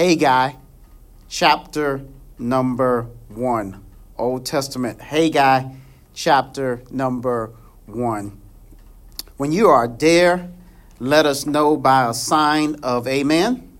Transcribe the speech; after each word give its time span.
Haggai, 0.00 0.52
chapter 1.28 2.00
number 2.38 3.06
1. 3.28 3.84
Old 4.16 4.46
Testament, 4.46 4.98
Haggai, 4.98 5.64
chapter 6.14 6.82
number 6.90 7.50
1. 7.84 8.40
When 9.36 9.52
you 9.52 9.68
are 9.68 9.86
there, 9.86 10.48
let 11.00 11.26
us 11.26 11.44
know 11.44 11.76
by 11.76 12.08
a 12.08 12.14
sign 12.14 12.76
of 12.76 13.06
amen. 13.06 13.76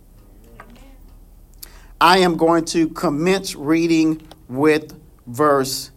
I 1.98 2.18
am 2.18 2.36
going 2.36 2.66
to 2.66 2.88
commence 2.90 3.56
reading 3.56 4.20
with 4.46 5.00
verse 5.26 5.90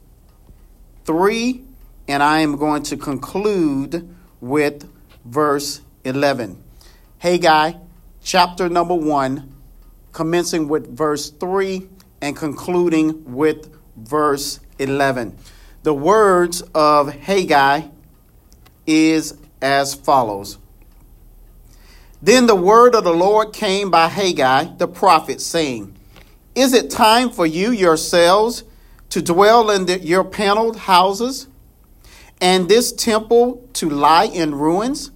3, 1.03 1.65
and 2.07 2.23
I 2.23 2.39
am 2.39 2.55
going 2.55 2.83
to 2.83 2.95
conclude 2.95 4.07
with 4.39 4.89
verse 5.25 5.81
11. 6.05 6.63
Haggai, 7.17 7.73
chapter 8.23 8.69
number 8.69 8.95
1, 8.95 9.49
commencing 10.13 10.67
with 10.67 10.95
verse 10.95 11.29
3 11.31 11.87
and 12.21 12.37
concluding 12.37 13.33
with 13.33 13.69
verse 13.97 14.59
11. 14.79 15.37
The 15.83 15.93
words 15.93 16.61
of 16.73 17.13
Haggai 17.13 17.87
is 18.87 19.37
as 19.61 19.93
follows. 19.93 20.57
Then 22.21 22.47
the 22.47 22.55
word 22.55 22.95
of 22.95 23.03
the 23.03 23.13
Lord 23.13 23.51
came 23.51 23.91
by 23.91 24.07
Haggai 24.07 24.75
the 24.77 24.87
prophet, 24.87 25.41
saying, 25.41 25.93
Is 26.55 26.73
it 26.73 26.89
time 26.89 27.29
for 27.29 27.45
you 27.45 27.71
yourselves 27.71 28.63
to 29.09 29.21
dwell 29.21 29.69
in 29.69 29.87
the, 29.87 29.99
your 29.99 30.23
paneled 30.23 30.77
houses, 30.77 31.47
and 32.39 32.69
this 32.69 32.93
temple 32.93 33.67
to 33.73 33.89
lie 33.89 34.25
in 34.25 34.55
ruins? 34.55 35.11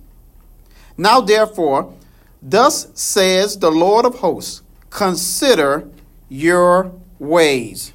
Now 0.98 1.22
therefore, 1.22 1.94
thus 2.42 2.88
says 2.94 3.58
the 3.60 3.72
Lord 3.72 4.06
of 4.06 4.16
hosts, 4.16 4.62
consider 4.98 5.88
your 6.28 6.92
ways. 7.20 7.94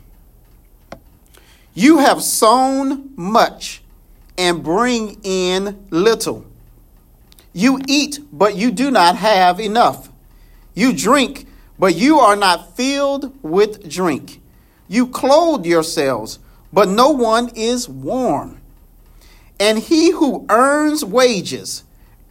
You 1.74 1.98
have 1.98 2.22
sown 2.22 3.10
much 3.16 3.82
and 4.38 4.62
bring 4.62 5.18
in 5.24 5.84
little. 5.90 6.46
You 7.52 7.80
eat, 7.88 8.20
but 8.32 8.54
you 8.54 8.70
do 8.70 8.92
not 8.92 9.16
have 9.16 9.58
enough. 9.58 10.10
You 10.74 10.92
drink, 10.92 11.48
but 11.76 11.96
you 11.96 12.20
are 12.20 12.36
not 12.36 12.76
filled 12.76 13.36
with 13.42 13.88
drink. 13.88 14.40
You 14.86 15.08
clothe 15.08 15.66
yourselves, 15.66 16.38
but 16.72 16.88
no 16.88 17.08
one 17.08 17.50
is 17.56 17.88
warm. 17.88 18.60
And 19.58 19.80
he 19.80 20.12
who 20.12 20.46
earns 20.48 21.04
wages, 21.04 21.82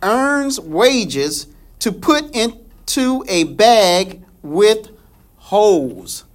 earns 0.02 0.62
wages 0.62 1.48
to 1.80 1.92
put 1.92 2.34
into 2.34 3.26
a 3.28 3.44
bag 3.44 4.22
with 4.42 4.90
holes. 5.38 6.26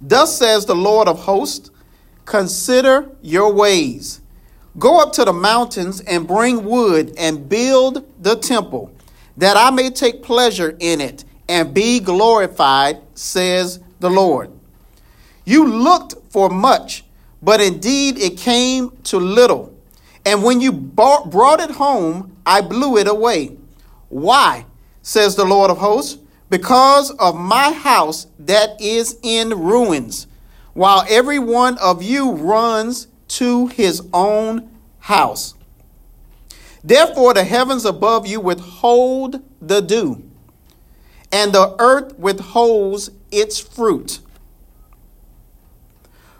Thus 0.00 0.38
says 0.38 0.66
the 0.66 0.76
Lord 0.76 1.08
of 1.08 1.20
hosts 1.20 1.70
Consider 2.28 3.10
your 3.22 3.54
ways. 3.54 4.20
Go 4.78 5.00
up 5.00 5.14
to 5.14 5.24
the 5.24 5.32
mountains 5.32 6.02
and 6.02 6.28
bring 6.28 6.62
wood 6.62 7.14
and 7.16 7.48
build 7.48 8.06
the 8.22 8.36
temple, 8.36 8.92
that 9.38 9.56
I 9.56 9.70
may 9.70 9.88
take 9.88 10.22
pleasure 10.22 10.76
in 10.78 11.00
it 11.00 11.24
and 11.48 11.72
be 11.72 12.00
glorified, 12.00 13.00
says 13.14 13.80
the 13.98 14.10
Lord. 14.10 14.50
You 15.46 15.66
looked 15.66 16.16
for 16.30 16.50
much, 16.50 17.02
but 17.40 17.62
indeed 17.62 18.18
it 18.18 18.36
came 18.36 18.90
to 19.04 19.16
little. 19.16 19.74
And 20.26 20.44
when 20.44 20.60
you 20.60 20.70
brought 20.70 21.60
it 21.60 21.70
home, 21.70 22.36
I 22.44 22.60
blew 22.60 22.98
it 22.98 23.08
away. 23.08 23.56
Why? 24.08 24.66
says 25.02 25.36
the 25.36 25.44
Lord 25.44 25.70
of 25.70 25.78
hosts. 25.78 26.18
Because 26.50 27.10
of 27.12 27.36
my 27.36 27.72
house 27.72 28.26
that 28.38 28.80
is 28.80 29.18
in 29.22 29.50
ruins, 29.50 30.26
while 30.72 31.04
every 31.08 31.38
one 31.38 31.76
of 31.78 32.02
you 32.02 32.32
runs 32.32 33.08
to 33.28 33.66
his 33.66 34.02
own 34.12 34.70
house. 35.00 35.54
Therefore, 36.82 37.34
the 37.34 37.44
heavens 37.44 37.84
above 37.84 38.26
you 38.26 38.40
withhold 38.40 39.42
the 39.60 39.80
dew, 39.80 40.22
and 41.30 41.52
the 41.52 41.76
earth 41.78 42.18
withholds 42.18 43.10
its 43.30 43.58
fruit. 43.58 44.20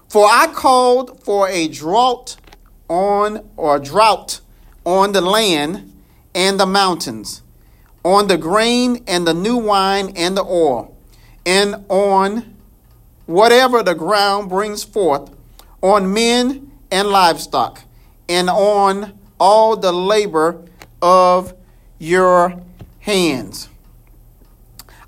For 0.09 0.25
I 0.25 0.47
called 0.47 1.23
for 1.23 1.49
a 1.49 1.69
drought 1.69 2.37
on 2.89 3.47
or 3.57 3.79
drought 3.79 4.41
on 4.85 5.13
the 5.13 5.21
land 5.21 5.93
and 6.35 6.59
the 6.59 6.67
mountains, 6.67 7.43
on 8.05 8.29
the 8.29 8.39
grain 8.39 9.03
and 9.07 9.27
the 9.27 9.35
new 9.35 9.57
wine 9.57 10.13
and 10.17 10.37
the 10.37 10.45
oil, 10.45 10.97
and 11.45 11.85
on 11.89 12.57
whatever 13.27 13.83
the 13.83 13.95
ground 13.95 14.49
brings 14.49 14.85
forth, 14.85 15.31
on 15.83 16.13
men 16.13 16.71
and 16.91 17.09
livestock, 17.09 17.83
and 18.29 18.49
on 18.49 19.19
all 19.39 19.77
the 19.77 19.93
labor 19.93 20.63
of 21.03 21.55
your 21.99 22.61
hands. 23.01 23.69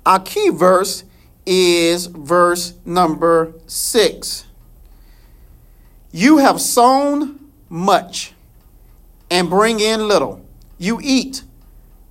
Our 0.05 0.19
key 0.19 0.49
verse 0.49 1.03
is 1.45 2.07
verse 2.07 2.73
number 2.85 3.53
six. 3.67 4.45
You 6.11 6.37
have 6.37 6.59
sown 6.59 7.39
much 7.69 8.33
and 9.29 9.49
bring 9.49 9.79
in 9.79 10.07
little. 10.07 10.45
You 10.77 10.99
eat, 11.01 11.43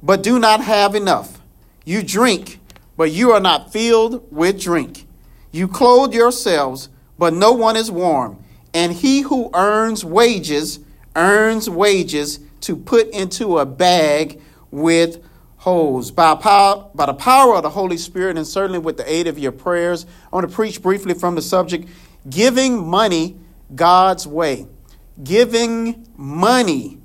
but 0.02 0.22
do 0.22 0.38
not 0.38 0.62
have 0.62 0.94
enough. 0.94 1.40
You 1.84 2.02
drink, 2.02 2.60
but 2.96 3.10
you 3.10 3.32
are 3.32 3.40
not 3.40 3.72
filled 3.72 4.30
with 4.32 4.60
drink. 4.60 5.06
You 5.52 5.68
clothe 5.68 6.14
yourselves, 6.14 6.88
but 7.18 7.34
no 7.34 7.52
one 7.52 7.76
is 7.76 7.90
warm. 7.90 8.42
And 8.72 8.92
he 8.92 9.22
who 9.22 9.50
earns 9.52 10.04
wages 10.04 10.80
earns 11.16 11.68
wages 11.68 12.40
to 12.60 12.76
put 12.76 13.08
into 13.08 13.58
a 13.58 13.66
bag 13.66 14.40
with 14.70 15.22
holes. 15.56 16.10
By, 16.10 16.34
power, 16.36 16.88
by 16.94 17.06
the 17.06 17.14
power 17.14 17.56
of 17.56 17.62
the 17.62 17.70
Holy 17.70 17.96
Spirit, 17.96 18.36
and 18.36 18.46
certainly 18.46 18.78
with 18.78 18.96
the 18.96 19.10
aid 19.12 19.26
of 19.26 19.38
your 19.38 19.52
prayers, 19.52 20.06
I 20.32 20.36
want 20.36 20.48
to 20.48 20.54
preach 20.54 20.80
briefly 20.80 21.14
from 21.14 21.34
the 21.34 21.42
subject 21.42 21.88
giving 22.28 22.86
money 22.86 23.36
God's 23.74 24.26
way. 24.26 24.66
Giving 25.22 26.06
money 26.16 26.98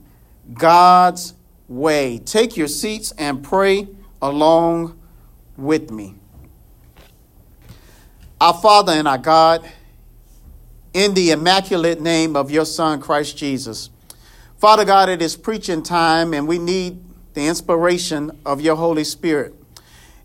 God's 0.54 1.34
way. 1.68 2.20
Take 2.20 2.58
your 2.58 2.68
seats 2.68 3.12
and 3.18 3.44
pray 3.44 3.88
along 4.22 5.00
with 5.58 5.92
me. 5.92 6.16
Our 8.40 8.54
Father 8.54 8.94
and 8.94 9.08
our 9.08 9.18
God, 9.18 9.68
in 10.94 11.14
the 11.14 11.32
immaculate 11.32 12.02
name 12.02 12.36
of 12.36 12.52
your 12.52 12.66
Son, 12.66 13.02
Christ 13.02 13.38
Jesus. 13.38 13.90
Father 14.58 14.86
God, 14.86 15.10
it 15.10 15.22
is 15.22 15.36
preaching 15.36 15.84
time 15.84 16.34
and 16.34 16.48
we 16.48 16.58
need 16.58 17.04
the 17.34 17.48
inspiration 17.48 18.32
of 18.46 18.62
your 18.62 18.76
Holy 18.76 19.04
Spirit. 19.04 19.54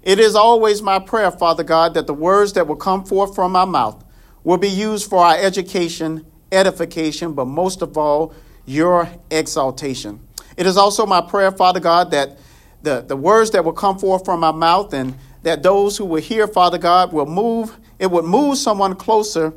It 0.03 0.19
is 0.19 0.35
always 0.35 0.81
my 0.81 0.99
prayer, 0.99 1.31
Father 1.31 1.65
God, 1.65 1.95
that 1.95 2.07
the 2.07 2.15
words 2.15 2.53
that 2.55 2.67
will 2.67 2.77
come 2.77 3.05
forth 3.05 3.35
from 3.35 3.53
my 3.53 3.65
mouth 3.65 4.03
will 4.45 4.57
be 4.57 4.69
used 4.69 5.11
for 5.11 5.25
our 5.25 5.37
education 5.37 6.25
edification, 6.53 7.33
but 7.33 7.47
most 7.47 7.83
of 7.83 7.97
all, 7.97 8.35
your 8.67 9.09
exaltation. 9.31 10.21
It 10.57 10.67
is 10.67 10.77
also 10.77 11.07
my 11.07 11.21
prayer, 11.21 11.51
Father 11.51 11.81
God, 11.81 12.11
that 12.11 12.39
the, 12.83 13.01
the 13.03 13.17
words 13.17 13.51
that 13.53 13.65
will 13.65 13.73
come 13.73 13.99
forth 13.99 14.25
from 14.25 14.41
my 14.41 14.53
mouth 14.53 14.93
and 14.95 15.17
that 15.43 15.63
those 15.63 15.97
who 15.97 16.05
will 16.05 16.21
hear, 16.21 16.47
Father 16.47 16.79
God, 16.79 17.13
will 17.13 17.27
move, 17.27 17.79
it 17.99 18.11
would 18.11 18.25
move 18.25 18.59
someone 18.59 18.95
closer 18.95 19.53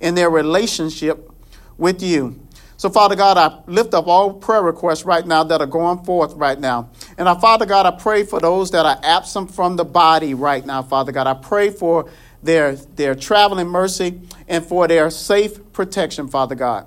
in 0.00 0.14
their 0.14 0.30
relationship 0.30 1.30
with 1.78 2.02
you. 2.02 2.40
So, 2.78 2.90
Father 2.90 3.16
God, 3.16 3.38
I 3.38 3.62
lift 3.70 3.94
up 3.94 4.06
all 4.06 4.34
prayer 4.34 4.62
requests 4.62 5.06
right 5.06 5.26
now 5.26 5.42
that 5.44 5.62
are 5.62 5.66
going 5.66 6.04
forth 6.04 6.34
right 6.34 6.60
now. 6.60 6.90
And, 7.16 7.26
I, 7.26 7.38
Father 7.38 7.64
God, 7.64 7.86
I 7.86 7.90
pray 7.98 8.24
for 8.24 8.38
those 8.38 8.70
that 8.72 8.84
are 8.84 9.00
absent 9.02 9.54
from 9.54 9.76
the 9.76 9.84
body 9.84 10.34
right 10.34 10.64
now, 10.64 10.82
Father 10.82 11.10
God. 11.10 11.26
I 11.26 11.34
pray 11.34 11.70
for 11.70 12.10
their, 12.42 12.76
their 12.76 13.14
traveling 13.14 13.68
mercy, 13.68 14.20
and 14.48 14.64
for 14.64 14.88
their 14.88 15.10
safe 15.10 15.72
protection, 15.72 16.28
Father 16.28 16.54
God. 16.54 16.86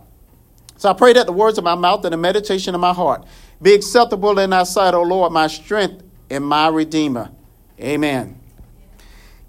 So 0.78 0.90
I 0.90 0.94
pray 0.94 1.14
that 1.14 1.26
the 1.26 1.34
words 1.34 1.58
of 1.58 1.64
my 1.64 1.76
mouth 1.76 2.06
and 2.06 2.14
the 2.14 2.18
meditation 2.18 2.74
of 2.74 2.82
my 2.82 2.94
heart 2.94 3.26
be 3.62 3.74
acceptable 3.74 4.38
in 4.40 4.52
thy 4.52 4.64
sight, 4.64 4.94
O 4.94 5.04
Lord, 5.04 5.34
my 5.34 5.48
strength 5.48 6.04
and 6.30 6.46
my 6.46 6.68
redeemer. 6.68 7.32
Amen. 7.80 8.40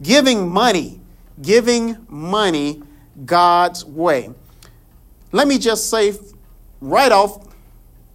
Giving 0.02 0.48
money, 0.48 1.00
giving 1.42 1.96
money 2.08 2.82
God's 3.24 3.84
way. 3.84 4.30
Let 5.32 5.46
me 5.46 5.58
just 5.58 5.90
say 5.90 6.14
right 6.80 7.12
off 7.12 7.46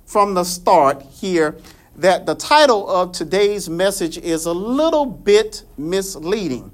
from 0.05 0.33
the 0.33 0.43
start 0.43 1.01
here 1.01 1.57
that 1.97 2.25
the 2.25 2.35
title 2.35 2.89
of 2.89 3.11
today's 3.11 3.69
message 3.69 4.17
is 4.17 4.45
a 4.45 4.53
little 4.53 5.05
bit 5.05 5.63
misleading 5.77 6.71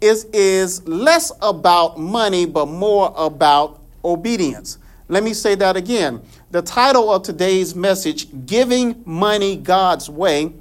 is, 0.00 0.24
is 0.32 0.86
less 0.86 1.32
about 1.42 1.98
money, 1.98 2.46
but 2.46 2.66
more 2.66 3.12
about 3.16 3.80
obedience. 4.04 4.78
Let 5.08 5.22
me 5.22 5.34
say 5.34 5.54
that 5.56 5.76
again. 5.76 6.22
The 6.52 6.62
title 6.62 7.12
of 7.12 7.22
today's 7.22 7.76
message, 7.76 8.26
Giving 8.44 9.04
Money 9.06 9.54
God's 9.54 10.10
Way, 10.10 10.52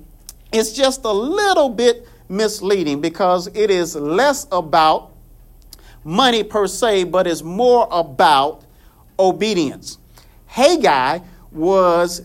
is 0.51 0.71
just 0.73 1.03
a 1.03 1.11
little 1.11 1.67
bit 1.67 2.07
misleading 2.29 3.01
because 3.01 3.47
it 3.55 3.71
is 3.71 3.95
less 3.95 4.45
about 4.51 5.11
money 6.03 6.43
per 6.43 6.67
se, 6.67 7.05
but 7.05 7.25
is 7.25 7.41
more 7.41 7.87
about 7.89 8.65
obedience. 9.17 9.97
Haggai 10.45 11.21
was 11.51 12.21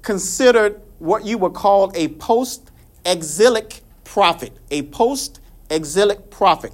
considered 0.00 0.80
what 0.98 1.26
you 1.26 1.36
would 1.36 1.52
call 1.52 1.92
a 1.94 2.08
post 2.08 2.70
exilic 3.04 3.82
prophet, 4.04 4.56
a 4.70 4.80
post 4.80 5.40
exilic 5.68 6.30
prophet. 6.30 6.72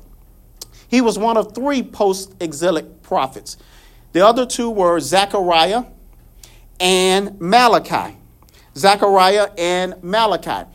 He 0.87 1.01
was 1.01 1.19
one 1.19 1.37
of 1.37 1.57
three 1.57 1.83
post 1.83 2.37
exilic 2.41 3.03
prophets. 3.03 3.57
The 4.13 4.25
other 4.25 4.47
two 4.47 4.71
were 4.71 5.01
Zechariah 5.01 5.87
and 6.81 7.39
Malachi. 7.41 8.17
Zechariah 8.77 9.51
and 9.59 10.03
Malachi. 10.03 10.69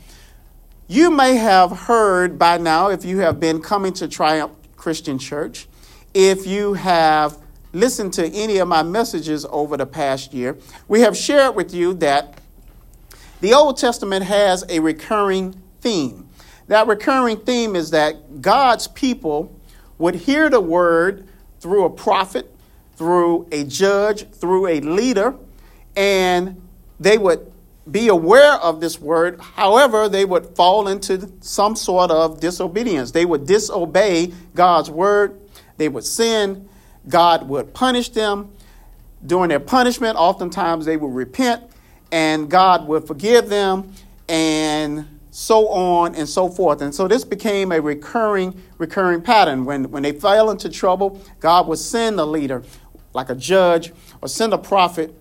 You 0.88 1.10
may 1.10 1.36
have 1.36 1.72
heard 1.72 2.38
by 2.38 2.60
now, 2.60 2.90
if 2.90 3.04
you 3.04 3.20
have 3.20 3.40
been 3.40 3.62
coming 3.62 3.92
to 3.94 4.08
Triumph 4.08 4.52
Christian 4.78 5.18
Church, 5.18 5.68
if 6.14 6.46
you 6.46 6.76
have 6.76 7.40
listened 7.74 8.14
to 8.14 8.28
any 8.28 8.58
of 8.58 8.68
my 8.68 8.84
messages 8.84 9.46
over 9.50 9.78
the 9.78 9.86
past 9.86 10.34
year, 10.34 10.58
we 10.88 11.02
have 11.02 11.18
shared 11.18 11.56
with 11.56 11.74
you 11.74 11.94
that 11.96 12.40
the 13.42 13.54
Old 13.54 13.78
Testament 13.78 14.26
has 14.26 14.64
a 14.70 14.80
recurring 14.80 15.60
theme. 15.82 16.30
That 16.68 16.88
recurring 16.88 17.38
theme 17.38 17.76
is 17.76 17.90
that 17.92 18.42
God's 18.42 18.88
people 18.88 19.54
would 19.98 20.16
hear 20.16 20.50
the 20.50 20.62
word 20.62 21.28
through 21.60 21.86
a 21.86 21.90
prophet, 21.90 22.54
through 22.96 23.48
a 23.52 23.64
judge, 23.64 24.30
through 24.30 24.68
a 24.68 24.80
leader, 24.82 25.36
and 25.96 26.62
they 27.00 27.18
would 27.18 27.52
be 27.90 28.08
aware 28.08 28.54
of 28.54 28.80
this 28.80 29.00
word. 29.00 29.40
However, 29.40 30.10
they 30.10 30.26
would 30.26 30.56
fall 30.56 30.88
into 30.88 31.32
some 31.42 31.76
sort 31.76 32.10
of 32.10 32.40
disobedience. 32.40 33.12
They 33.12 33.26
would 33.26 33.46
disobey 33.46 34.34
God's 34.56 34.90
word. 34.90 35.40
They 35.78 35.90
would 35.90 36.04
sin. 36.04 36.68
God 37.08 37.48
would 37.48 37.74
punish 37.74 38.10
them. 38.10 38.52
During 39.26 39.50
their 39.50 39.60
punishment, 39.60 40.18
oftentimes 40.18 40.86
they 40.86 40.98
would 40.98 41.14
repent 41.14 41.64
and 42.12 42.50
God 42.50 42.88
would 42.88 43.06
forgive 43.08 43.50
them 43.50 43.94
and 44.28 45.20
so 45.32 45.68
on 45.68 46.16
and 46.16 46.28
so 46.28 46.48
forth. 46.48 46.82
And 46.82 46.94
so 46.94 47.08
this 47.08 47.26
became 47.26 47.72
a 47.72 47.82
recurring, 47.82 48.60
recurring 48.78 49.22
pattern. 49.22 49.66
When, 49.66 49.92
when 49.92 50.04
they 50.04 50.14
fell 50.14 50.50
into 50.50 50.70
trouble, 50.70 51.22
God 51.40 51.68
would 51.68 51.80
send 51.80 52.20
a 52.20 52.26
leader, 52.26 52.64
like 53.14 53.30
a 53.30 53.36
judge, 53.36 53.92
or 54.22 54.28
send 54.28 54.54
a 54.54 54.58
prophet 54.58 55.14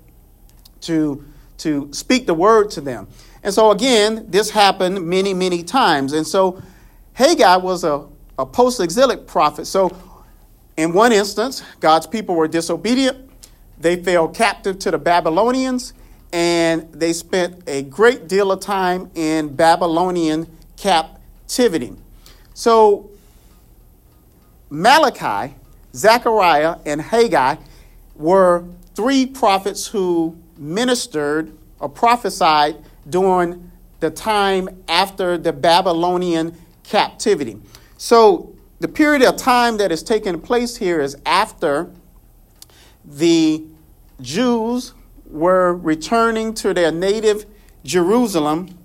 to, 0.84 1.24
to 1.58 1.92
speak 1.92 2.26
the 2.26 2.34
word 2.34 2.70
to 2.72 2.80
them. 2.80 3.08
And 3.42 3.52
so 3.52 3.70
again, 3.70 4.26
this 4.28 4.50
happened 4.50 5.06
many, 5.06 5.34
many 5.34 5.62
times. 5.62 6.12
And 6.12 6.26
so 6.26 6.62
Haggai 7.12 7.56
was 7.56 7.84
a, 7.84 8.06
a 8.38 8.46
post 8.46 8.80
exilic 8.80 9.26
prophet. 9.26 9.66
So 9.66 9.96
in 10.76 10.92
one 10.92 11.12
instance, 11.12 11.62
God's 11.80 12.06
people 12.06 12.34
were 12.34 12.48
disobedient. 12.48 13.30
They 13.78 14.02
fell 14.02 14.28
captive 14.28 14.78
to 14.80 14.90
the 14.90 14.98
Babylonians 14.98 15.92
and 16.32 16.92
they 16.92 17.12
spent 17.12 17.62
a 17.68 17.82
great 17.82 18.26
deal 18.26 18.50
of 18.50 18.58
time 18.58 19.08
in 19.14 19.54
Babylonian 19.54 20.48
captivity. 20.76 21.92
So, 22.54 23.10
Malachi, 24.68 25.54
Zechariah, 25.94 26.78
and 26.84 27.00
Haggai 27.00 27.54
were 28.16 28.64
three 28.96 29.26
prophets 29.26 29.86
who 29.86 30.36
ministered 30.58 31.56
or 31.80 31.88
prophesied 31.88 32.76
during 33.08 33.70
the 34.00 34.10
time 34.10 34.68
after 34.88 35.38
the 35.38 35.52
Babylonian 35.52 36.56
captivity. 36.82 37.58
So, 37.96 38.54
the 38.80 38.88
period 38.88 39.22
of 39.22 39.36
time 39.36 39.78
that 39.78 39.90
is 39.92 40.02
taking 40.02 40.40
place 40.40 40.76
here 40.76 41.00
is 41.00 41.16
after 41.24 41.90
the 43.04 43.64
Jews 44.20 44.92
were 45.26 45.74
returning 45.74 46.54
to 46.54 46.74
their 46.74 46.92
native 46.92 47.46
Jerusalem, 47.84 48.78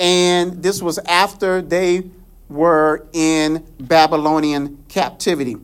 and 0.00 0.62
this 0.62 0.82
was 0.82 0.98
after 1.00 1.60
they 1.60 2.10
were 2.48 3.06
in 3.12 3.64
Babylonian 3.78 4.84
captivity. 4.88 5.56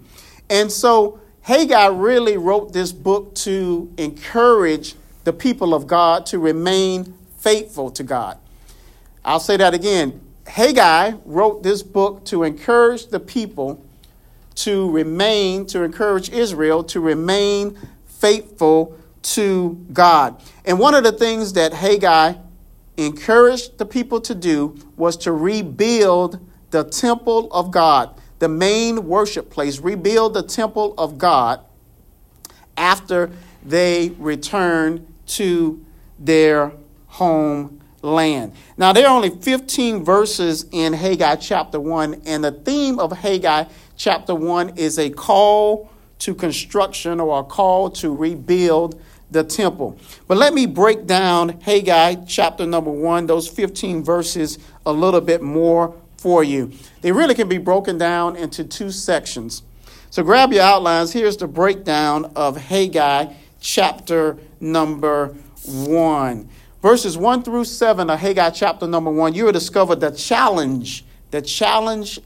And 0.48 0.70
so 0.70 1.20
Haggai 1.42 1.86
really 1.86 2.36
wrote 2.36 2.72
this 2.72 2.92
book 2.92 3.34
to 3.36 3.92
encourage 3.96 4.94
the 5.30 5.36
people 5.36 5.74
of 5.74 5.86
God 5.86 6.26
to 6.26 6.40
remain 6.40 7.14
faithful 7.38 7.88
to 7.92 8.02
God. 8.02 8.36
I'll 9.24 9.38
say 9.38 9.56
that 9.58 9.74
again. 9.74 10.20
Haggai 10.44 11.12
wrote 11.24 11.62
this 11.62 11.84
book 11.84 12.24
to 12.24 12.42
encourage 12.42 13.06
the 13.06 13.20
people 13.20 13.80
to 14.56 14.90
remain, 14.90 15.66
to 15.66 15.84
encourage 15.84 16.30
Israel 16.30 16.82
to 16.82 16.98
remain 16.98 17.78
faithful 18.06 18.98
to 19.22 19.74
God. 19.92 20.42
And 20.64 20.80
one 20.80 20.94
of 20.94 21.04
the 21.04 21.12
things 21.12 21.52
that 21.52 21.74
Haggai 21.74 22.32
encouraged 22.96 23.78
the 23.78 23.86
people 23.86 24.20
to 24.22 24.34
do 24.34 24.76
was 24.96 25.16
to 25.18 25.30
rebuild 25.30 26.44
the 26.72 26.82
temple 26.82 27.52
of 27.52 27.70
God, 27.70 28.20
the 28.40 28.48
main 28.48 29.06
worship 29.06 29.48
place, 29.48 29.78
rebuild 29.78 30.34
the 30.34 30.42
temple 30.42 30.92
of 30.98 31.18
God 31.18 31.60
after 32.76 33.30
they 33.64 34.08
returned 34.18 35.06
to 35.30 35.84
their 36.18 36.72
homeland. 37.06 38.52
Now, 38.76 38.92
there 38.92 39.06
are 39.06 39.14
only 39.14 39.30
15 39.30 40.04
verses 40.04 40.66
in 40.72 40.92
Haggai 40.92 41.36
chapter 41.36 41.80
1, 41.80 42.22
and 42.26 42.44
the 42.44 42.52
theme 42.52 42.98
of 42.98 43.12
Haggai 43.12 43.64
chapter 43.96 44.34
1 44.34 44.76
is 44.76 44.98
a 44.98 45.10
call 45.10 45.90
to 46.20 46.34
construction 46.34 47.20
or 47.20 47.40
a 47.40 47.44
call 47.44 47.90
to 47.90 48.14
rebuild 48.14 49.00
the 49.30 49.44
temple. 49.44 49.96
But 50.26 50.38
let 50.38 50.54
me 50.54 50.66
break 50.66 51.06
down 51.06 51.60
Haggai 51.60 52.16
chapter 52.26 52.66
number 52.66 52.90
1, 52.90 53.26
those 53.26 53.48
15 53.48 54.02
verses, 54.02 54.58
a 54.84 54.92
little 54.92 55.20
bit 55.20 55.42
more 55.42 55.94
for 56.16 56.44
you. 56.44 56.72
They 57.00 57.12
really 57.12 57.34
can 57.34 57.48
be 57.48 57.58
broken 57.58 57.96
down 57.96 58.36
into 58.36 58.64
two 58.64 58.90
sections. 58.90 59.62
So 60.10 60.22
grab 60.22 60.52
your 60.52 60.62
outlines. 60.62 61.12
Here's 61.12 61.36
the 61.36 61.46
breakdown 61.46 62.32
of 62.34 62.56
Haggai 62.56 63.32
chapter 63.60 64.38
number 64.58 65.34
1. 65.66 66.48
Verses 66.82 67.16
1 67.18 67.42
through 67.42 67.64
7 67.64 68.08
of 68.08 68.18
Haggai 68.18 68.50
chapter 68.50 68.86
number 68.86 69.10
1, 69.10 69.34
you 69.34 69.44
will 69.44 69.52
discover 69.52 69.94
the 69.94 70.10
challenge, 70.10 71.04
the 71.30 71.42
challenge 71.42 72.18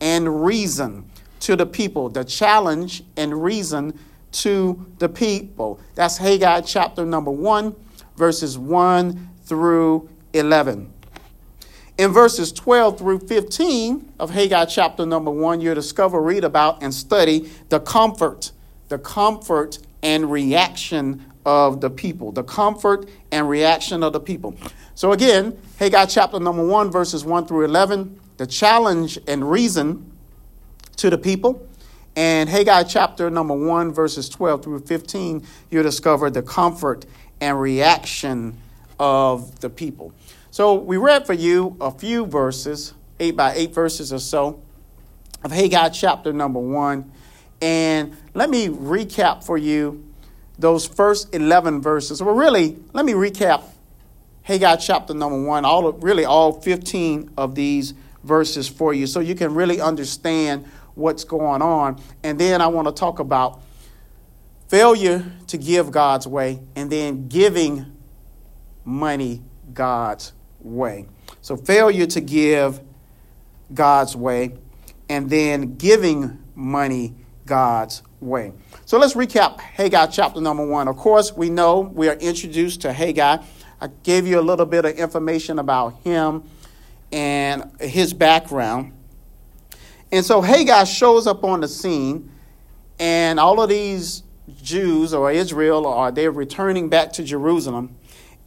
and 0.00 0.44
reason 0.44 1.08
to 1.40 1.56
the 1.56 1.66
people, 1.66 2.08
the 2.08 2.24
challenge 2.24 3.04
and 3.16 3.42
reason 3.42 3.98
to 4.32 4.84
the 4.98 5.08
people. 5.08 5.80
That's 5.94 6.18
Haggai 6.18 6.62
chapter 6.62 7.06
number 7.06 7.30
1, 7.30 7.74
verses 8.16 8.58
1 8.58 9.28
through 9.44 10.08
11. 10.32 10.92
In 11.98 12.12
verses 12.12 12.50
12 12.52 12.98
through 12.98 13.18
15 13.20 14.12
of 14.18 14.30
Haggai 14.30 14.64
chapter 14.64 15.04
number 15.04 15.30
1, 15.30 15.60
you'll 15.60 15.74
discover, 15.74 16.20
read 16.20 16.44
about, 16.44 16.82
and 16.82 16.92
study 16.92 17.50
the 17.68 17.78
comfort, 17.78 18.52
the 18.88 18.98
comfort 18.98 19.78
and 20.02 20.30
reaction 20.30 21.24
of 21.44 21.80
the 21.80 21.90
people. 21.90 22.32
The 22.32 22.44
comfort 22.44 23.08
and 23.32 23.48
reaction 23.48 24.02
of 24.02 24.12
the 24.12 24.20
people. 24.20 24.54
So 24.94 25.12
again, 25.12 25.58
Haggai 25.78 26.06
chapter 26.06 26.38
number 26.38 26.66
1, 26.66 26.90
verses 26.90 27.24
1 27.24 27.46
through 27.46 27.64
11, 27.64 28.20
the 28.36 28.46
challenge 28.46 29.18
and 29.26 29.50
reason 29.50 30.12
to 30.96 31.10
the 31.10 31.18
people. 31.18 31.66
And 32.16 32.48
Haggai 32.48 32.82
chapter 32.82 33.30
number 33.30 33.54
1, 33.54 33.92
verses 33.92 34.28
12 34.28 34.62
through 34.62 34.80
15, 34.80 35.46
you 35.70 35.82
discover 35.82 36.28
the 36.30 36.42
comfort 36.42 37.06
and 37.40 37.58
reaction 37.60 38.58
of 38.98 39.60
the 39.60 39.70
people. 39.70 40.12
So 40.50 40.74
we 40.74 40.96
read 40.96 41.26
for 41.26 41.32
you 41.32 41.76
a 41.80 41.90
few 41.90 42.26
verses, 42.26 42.92
eight 43.18 43.36
by 43.36 43.54
eight 43.54 43.72
verses 43.72 44.12
or 44.12 44.18
so, 44.18 44.60
of 45.42 45.52
Haggai 45.52 45.88
chapter 45.90 46.32
number 46.32 46.60
1. 46.60 47.10
And 47.60 48.16
let 48.34 48.48
me 48.50 48.68
recap 48.68 49.44
for 49.44 49.58
you 49.58 50.04
those 50.58 50.86
first 50.86 51.34
11 51.34 51.80
verses. 51.80 52.22
Well, 52.22 52.34
really, 52.34 52.78
let 52.92 53.04
me 53.04 53.12
recap 53.12 53.64
Haggai 54.42 54.76
chapter 54.76 55.14
number 55.14 55.42
1, 55.42 55.64
all 55.64 55.92
really 55.92 56.24
all 56.24 56.60
15 56.60 57.30
of 57.36 57.54
these 57.54 57.94
verses 58.24 58.68
for 58.68 58.92
you 58.92 59.06
so 59.06 59.20
you 59.20 59.34
can 59.34 59.54
really 59.54 59.80
understand 59.80 60.66
what's 60.94 61.24
going 61.24 61.62
on. 61.62 62.00
And 62.22 62.38
then 62.38 62.60
I 62.60 62.66
want 62.66 62.88
to 62.88 62.92
talk 62.92 63.18
about 63.18 63.62
failure 64.68 65.24
to 65.48 65.58
give 65.58 65.90
God's 65.90 66.26
way 66.26 66.60
and 66.76 66.90
then 66.90 67.28
giving 67.28 67.86
money 68.84 69.42
God's 69.72 70.32
way. 70.60 71.06
So, 71.42 71.56
failure 71.56 72.06
to 72.06 72.20
give 72.20 72.80
God's 73.72 74.16
way 74.16 74.52
and 75.08 75.30
then 75.30 75.76
giving 75.76 76.38
money 76.54 77.14
God's 77.46 78.02
way. 78.20 78.52
So, 78.84 78.98
let's 78.98 79.14
recap 79.14 79.60
Haggai 79.60 80.06
chapter 80.06 80.40
number 80.40 80.66
one. 80.66 80.88
Of 80.88 80.96
course, 80.96 81.32
we 81.32 81.50
know 81.50 81.80
we 81.80 82.08
are 82.08 82.14
introduced 82.14 82.82
to 82.82 82.92
Haggai. 82.92 83.38
I 83.80 83.88
gave 84.02 84.26
you 84.26 84.38
a 84.38 84.42
little 84.42 84.66
bit 84.66 84.84
of 84.84 84.96
information 84.96 85.58
about 85.58 86.02
him 86.02 86.44
and 87.12 87.70
his 87.80 88.12
background. 88.12 88.92
And 90.12 90.24
so 90.24 90.40
Haggai 90.40 90.84
shows 90.84 91.26
up 91.26 91.44
on 91.44 91.60
the 91.60 91.68
scene, 91.68 92.30
and 92.98 93.40
all 93.40 93.62
of 93.62 93.68
these 93.68 94.22
Jews 94.62 95.14
or 95.14 95.30
Israel 95.30 95.86
are 95.86 96.10
they're 96.10 96.32
returning 96.32 96.88
back 96.88 97.12
to 97.14 97.22
Jerusalem. 97.22 97.96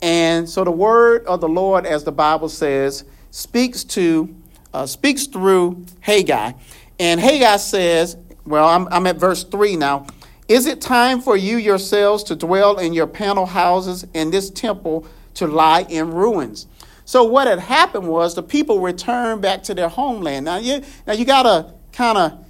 And 0.01 0.49
so 0.49 0.63
the 0.63 0.71
word 0.71 1.25
of 1.25 1.39
the 1.39 1.47
Lord, 1.47 1.85
as 1.85 2.03
the 2.03 2.11
Bible 2.11 2.49
says, 2.49 3.05
speaks 3.31 3.83
to 3.85 4.35
uh, 4.73 4.85
speaks 4.85 5.27
through 5.27 5.85
Haggai. 6.01 6.53
And 6.99 7.19
Haggai 7.19 7.57
says, 7.57 8.17
well, 8.45 8.67
I'm, 8.67 8.87
I'm 8.91 9.07
at 9.07 9.17
verse 9.17 9.43
3 9.43 9.75
now. 9.75 10.07
Is 10.47 10.65
it 10.65 10.81
time 10.81 11.21
for 11.21 11.37
you 11.37 11.57
yourselves 11.57 12.23
to 12.25 12.35
dwell 12.35 12.77
in 12.77 12.93
your 12.93 13.07
panel 13.07 13.45
houses 13.45 14.05
and 14.13 14.31
this 14.33 14.49
temple 14.49 15.07
to 15.35 15.47
lie 15.47 15.85
in 15.89 16.11
ruins? 16.11 16.67
So 17.05 17.23
what 17.23 17.47
had 17.47 17.59
happened 17.59 18.07
was 18.07 18.35
the 18.35 18.43
people 18.43 18.79
returned 18.79 19.41
back 19.41 19.63
to 19.63 19.73
their 19.73 19.89
homeland. 19.89 20.45
Now 20.45 20.57
you 20.57 20.83
now 21.05 21.13
you 21.13 21.25
gotta 21.25 21.73
kind 21.91 22.17
of 22.17 22.45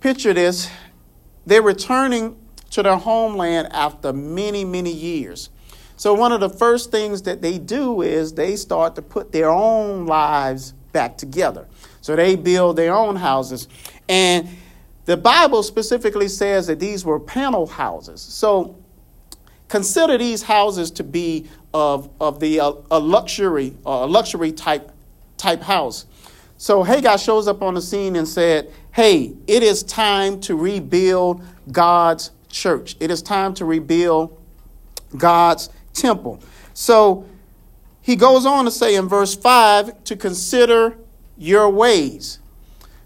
picture 0.00 0.32
this. 0.32 0.70
They're 1.46 1.62
returning 1.62 2.36
to 2.70 2.82
their 2.82 2.96
homeland 2.96 3.68
after 3.72 4.12
many, 4.12 4.64
many 4.64 4.92
years. 4.92 5.50
So 5.96 6.14
one 6.14 6.32
of 6.32 6.40
the 6.40 6.50
first 6.50 6.90
things 6.90 7.22
that 7.22 7.42
they 7.42 7.58
do 7.58 8.02
is 8.02 8.34
they 8.34 8.56
start 8.56 8.96
to 8.96 9.02
put 9.02 9.32
their 9.32 9.50
own 9.50 10.06
lives 10.06 10.72
back 10.92 11.16
together. 11.16 11.66
So 12.00 12.16
they 12.16 12.36
build 12.36 12.76
their 12.76 12.94
own 12.94 13.16
houses. 13.16 13.68
And 14.08 14.48
the 15.06 15.16
Bible 15.16 15.62
specifically 15.62 16.28
says 16.28 16.66
that 16.66 16.80
these 16.80 17.04
were 17.04 17.18
panel 17.18 17.66
houses. 17.66 18.20
So 18.20 18.76
consider 19.68 20.18
these 20.18 20.42
houses 20.42 20.90
to 20.92 21.04
be 21.04 21.46
of, 21.72 22.10
of 22.20 22.40
the 22.40 22.60
uh, 22.60 22.72
a 22.90 22.98
luxury 22.98 23.74
uh, 23.86 24.04
a 24.04 24.06
luxury 24.06 24.52
type 24.52 24.90
type 25.36 25.62
house. 25.62 26.06
So 26.58 26.82
Haggai 26.82 27.16
shows 27.16 27.48
up 27.48 27.62
on 27.62 27.74
the 27.74 27.82
scene 27.82 28.16
and 28.16 28.26
said, 28.26 28.72
"Hey, 28.92 29.34
it 29.46 29.62
is 29.62 29.82
time 29.82 30.40
to 30.42 30.56
rebuild 30.56 31.42
God's 31.70 32.32
church. 32.48 32.96
It 32.98 33.10
is 33.10 33.22
time 33.22 33.54
to 33.54 33.64
rebuild 33.64 34.36
God's 35.16 35.70
temple." 35.92 36.40
So 36.74 37.26
he 38.02 38.16
goes 38.16 38.44
on 38.44 38.64
to 38.64 38.70
say 38.70 38.94
in 38.94 39.08
verse 39.08 39.34
5 39.34 40.04
to 40.04 40.16
consider 40.16 40.96
your 41.36 41.68
ways. 41.70 42.38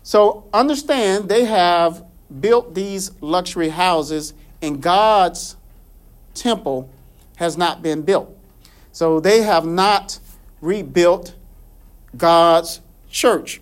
So 0.03 0.49
understand 0.53 1.29
they 1.29 1.45
have 1.45 2.05
built 2.41 2.75
these 2.75 3.11
luxury 3.21 3.69
houses 3.69 4.35
and 4.63 4.81
God's 4.81 5.57
temple 6.35 6.91
has 7.37 7.57
not 7.57 7.83
been 7.83 8.03
built. 8.03 8.37
So 8.93 9.21
they 9.21 9.43
have 9.43 9.65
not 9.65 10.19
rebuilt 10.61 11.35
God's 12.17 12.81
church. 13.11 13.61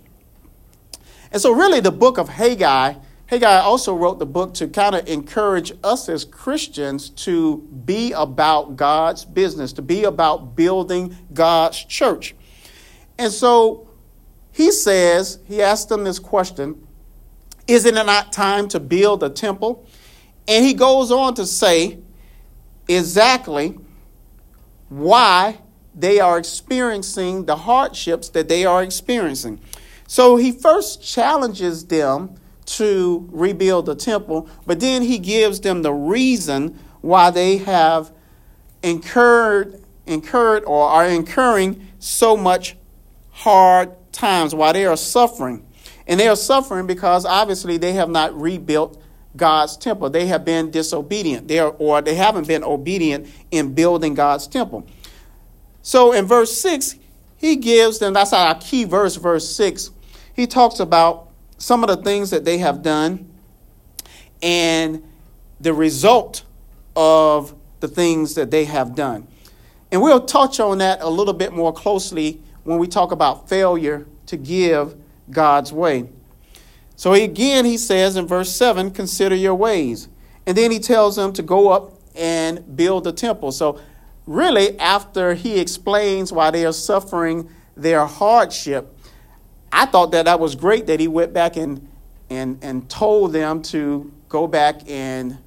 And 1.30 1.40
so, 1.40 1.52
really, 1.52 1.80
the 1.80 1.92
book 1.92 2.18
of 2.18 2.28
Haggai, 2.28 2.94
Haggai 3.26 3.58
also 3.58 3.94
wrote 3.94 4.18
the 4.18 4.26
book 4.26 4.54
to 4.54 4.66
kind 4.66 4.94
of 4.94 5.06
encourage 5.06 5.72
us 5.84 6.08
as 6.08 6.24
Christians 6.24 7.10
to 7.10 7.58
be 7.84 8.12
about 8.12 8.76
God's 8.76 9.26
business, 9.26 9.74
to 9.74 9.82
be 9.82 10.04
about 10.04 10.56
building 10.56 11.14
God's 11.34 11.84
church. 11.84 12.34
And 13.18 13.30
so 13.30 13.87
he 14.58 14.72
says, 14.72 15.38
he 15.46 15.62
asked 15.62 15.88
them 15.88 16.02
this 16.02 16.18
question 16.18 16.84
Isn't 17.68 17.96
it 17.96 18.06
not 18.06 18.32
time 18.32 18.66
to 18.70 18.80
build 18.80 19.22
a 19.22 19.30
temple? 19.30 19.86
And 20.48 20.64
he 20.64 20.74
goes 20.74 21.12
on 21.12 21.34
to 21.34 21.46
say 21.46 21.98
exactly 22.88 23.78
why 24.88 25.60
they 25.94 26.18
are 26.18 26.38
experiencing 26.38 27.44
the 27.44 27.54
hardships 27.54 28.30
that 28.30 28.48
they 28.48 28.64
are 28.64 28.82
experiencing. 28.82 29.60
So 30.08 30.34
he 30.34 30.50
first 30.50 31.04
challenges 31.04 31.86
them 31.86 32.34
to 32.66 33.28
rebuild 33.30 33.86
the 33.86 33.94
temple, 33.94 34.48
but 34.66 34.80
then 34.80 35.02
he 35.02 35.20
gives 35.20 35.60
them 35.60 35.82
the 35.82 35.92
reason 35.92 36.76
why 37.00 37.30
they 37.30 37.58
have 37.58 38.10
incurred 38.82 39.84
incurred 40.04 40.64
or 40.64 40.88
are 40.88 41.06
incurring 41.06 41.86
so 42.00 42.36
much 42.36 42.76
hard 43.30 43.94
times, 44.12 44.54
why 44.54 44.72
they 44.72 44.86
are 44.86 44.96
suffering. 44.96 45.64
And 46.06 46.18
they 46.18 46.28
are 46.28 46.36
suffering 46.36 46.86
because 46.86 47.24
obviously 47.24 47.76
they 47.76 47.92
have 47.92 48.08
not 48.08 48.38
rebuilt 48.38 49.00
God's 49.36 49.76
temple. 49.76 50.10
They 50.10 50.26
have 50.26 50.44
been 50.44 50.70
disobedient. 50.70 51.48
They 51.48 51.58
are, 51.58 51.70
or 51.78 52.00
they 52.00 52.14
haven't 52.14 52.48
been 52.48 52.64
obedient 52.64 53.28
in 53.50 53.74
building 53.74 54.14
God's 54.14 54.46
temple. 54.46 54.86
So 55.82 56.12
in 56.12 56.26
verse 56.26 56.58
6, 56.60 56.96
he 57.36 57.56
gives 57.56 57.98
them, 57.98 58.14
that's 58.14 58.32
our 58.32 58.54
key 58.56 58.84
verse, 58.84 59.16
verse 59.16 59.48
6. 59.54 59.90
He 60.34 60.46
talks 60.46 60.80
about 60.80 61.28
some 61.56 61.82
of 61.82 61.88
the 61.88 62.02
things 62.02 62.30
that 62.30 62.44
they 62.44 62.58
have 62.58 62.82
done 62.82 63.30
and 64.42 65.02
the 65.60 65.72
result 65.72 66.44
of 66.96 67.54
the 67.80 67.88
things 67.88 68.34
that 68.34 68.50
they 68.50 68.64
have 68.64 68.94
done. 68.94 69.26
And 69.90 70.02
we'll 70.02 70.24
touch 70.24 70.60
on 70.60 70.78
that 70.78 71.00
a 71.00 71.08
little 71.08 71.34
bit 71.34 71.52
more 71.52 71.72
closely 71.72 72.40
when 72.68 72.78
we 72.78 72.86
talk 72.86 73.12
about 73.12 73.48
failure 73.48 74.06
to 74.26 74.36
give 74.36 74.94
God's 75.30 75.72
way. 75.72 76.06
So 76.96 77.14
again, 77.14 77.64
he 77.64 77.78
says 77.78 78.14
in 78.14 78.26
verse 78.26 78.54
7 78.54 78.90
consider 78.90 79.34
your 79.34 79.54
ways. 79.54 80.08
And 80.46 80.54
then 80.54 80.70
he 80.70 80.78
tells 80.78 81.16
them 81.16 81.32
to 81.32 81.42
go 81.42 81.70
up 81.70 81.94
and 82.14 82.76
build 82.76 83.04
the 83.04 83.12
temple. 83.12 83.52
So, 83.52 83.80
really, 84.26 84.78
after 84.78 85.32
he 85.32 85.58
explains 85.58 86.30
why 86.30 86.50
they 86.50 86.66
are 86.66 86.72
suffering 86.74 87.48
their 87.74 88.04
hardship, 88.04 88.94
I 89.72 89.86
thought 89.86 90.10
that 90.10 90.26
that 90.26 90.38
was 90.38 90.54
great 90.54 90.86
that 90.88 91.00
he 91.00 91.08
went 91.08 91.32
back 91.32 91.56
and, 91.56 91.88
and, 92.28 92.58
and 92.60 92.86
told 92.90 93.32
them 93.32 93.62
to 93.62 94.12
go 94.28 94.46
back 94.46 94.82
and 94.90 95.38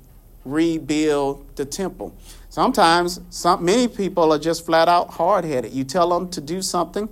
rebuild 0.44 1.56
the 1.56 1.66
temple. 1.66 2.16
Sometimes, 2.52 3.22
some, 3.30 3.64
many 3.64 3.88
people 3.88 4.34
are 4.34 4.38
just 4.38 4.66
flat 4.66 4.90
out 4.90 5.12
hard 5.12 5.46
headed. 5.46 5.72
You 5.72 5.86
tell 5.86 6.10
them 6.10 6.30
to 6.32 6.42
do 6.42 6.62
something, 6.62 7.08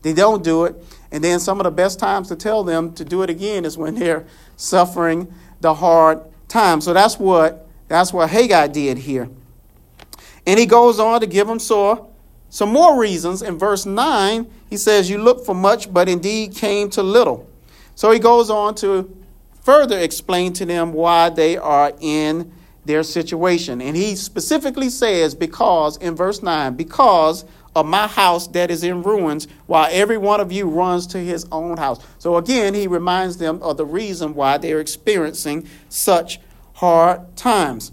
they 0.00 0.14
don't 0.14 0.42
do 0.42 0.64
it. 0.64 0.82
And 1.12 1.22
then 1.22 1.40
some 1.40 1.60
of 1.60 1.64
the 1.64 1.70
best 1.70 1.98
times 1.98 2.28
to 2.28 2.36
tell 2.36 2.64
them 2.64 2.94
to 2.94 3.04
do 3.04 3.22
it 3.22 3.28
again 3.28 3.66
is 3.66 3.76
when 3.76 3.96
they're 3.96 4.24
suffering 4.56 5.30
the 5.60 5.74
hard 5.74 6.22
time. 6.48 6.80
So 6.80 6.94
that's 6.94 7.18
what 7.18 7.68
that's 7.88 8.14
what 8.14 8.30
Haggai 8.30 8.68
did 8.68 8.96
here. 8.96 9.28
And 10.46 10.58
he 10.58 10.64
goes 10.64 10.98
on 10.98 11.20
to 11.20 11.26
give 11.26 11.46
them 11.48 11.58
so, 11.58 12.10
some 12.48 12.70
more 12.70 12.98
reasons. 12.98 13.42
In 13.42 13.58
verse 13.58 13.84
9, 13.84 14.50
he 14.70 14.78
says, 14.78 15.10
You 15.10 15.18
look 15.18 15.44
for 15.44 15.54
much, 15.54 15.92
but 15.92 16.08
indeed 16.08 16.54
came 16.54 16.88
to 16.90 17.02
little. 17.02 17.46
So 17.94 18.10
he 18.10 18.18
goes 18.18 18.48
on 18.48 18.74
to 18.76 19.14
further 19.60 19.98
explain 19.98 20.54
to 20.54 20.64
them 20.64 20.94
why 20.94 21.28
they 21.28 21.58
are 21.58 21.92
in 22.00 22.50
their 22.88 23.04
situation. 23.04 23.80
And 23.80 23.94
he 23.94 24.16
specifically 24.16 24.88
says, 24.90 25.36
Because, 25.36 25.96
in 25.98 26.16
verse 26.16 26.42
9, 26.42 26.74
because 26.74 27.44
of 27.76 27.86
my 27.86 28.08
house 28.08 28.48
that 28.48 28.70
is 28.70 28.82
in 28.82 29.02
ruins, 29.02 29.46
while 29.66 29.88
every 29.92 30.18
one 30.18 30.40
of 30.40 30.50
you 30.50 30.66
runs 30.68 31.06
to 31.08 31.18
his 31.18 31.46
own 31.52 31.76
house. 31.76 32.04
So 32.18 32.36
again, 32.36 32.74
he 32.74 32.88
reminds 32.88 33.36
them 33.36 33.62
of 33.62 33.76
the 33.76 33.86
reason 33.86 34.34
why 34.34 34.58
they're 34.58 34.80
experiencing 34.80 35.68
such 35.88 36.40
hard 36.74 37.36
times. 37.36 37.92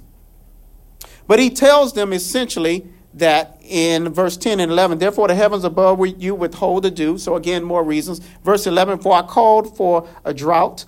But 1.27 1.39
he 1.39 1.49
tells 1.49 1.93
them 1.93 2.13
essentially 2.13 2.87
that 3.15 3.59
in 3.61 4.13
verse 4.13 4.37
10 4.37 4.59
and 4.59 4.71
11, 4.71 4.99
therefore 4.99 5.27
the 5.27 5.35
heavens 5.35 5.63
above 5.65 5.99
you 6.17 6.35
withhold 6.35 6.83
the 6.83 6.91
dew. 6.91 7.17
So 7.17 7.35
again, 7.35 7.63
more 7.63 7.83
reasons. 7.83 8.19
Verse 8.43 8.65
11, 8.65 8.99
for 8.99 9.13
I 9.13 9.23
called 9.23 9.75
for 9.75 10.07
a 10.23 10.33
drought. 10.33 10.85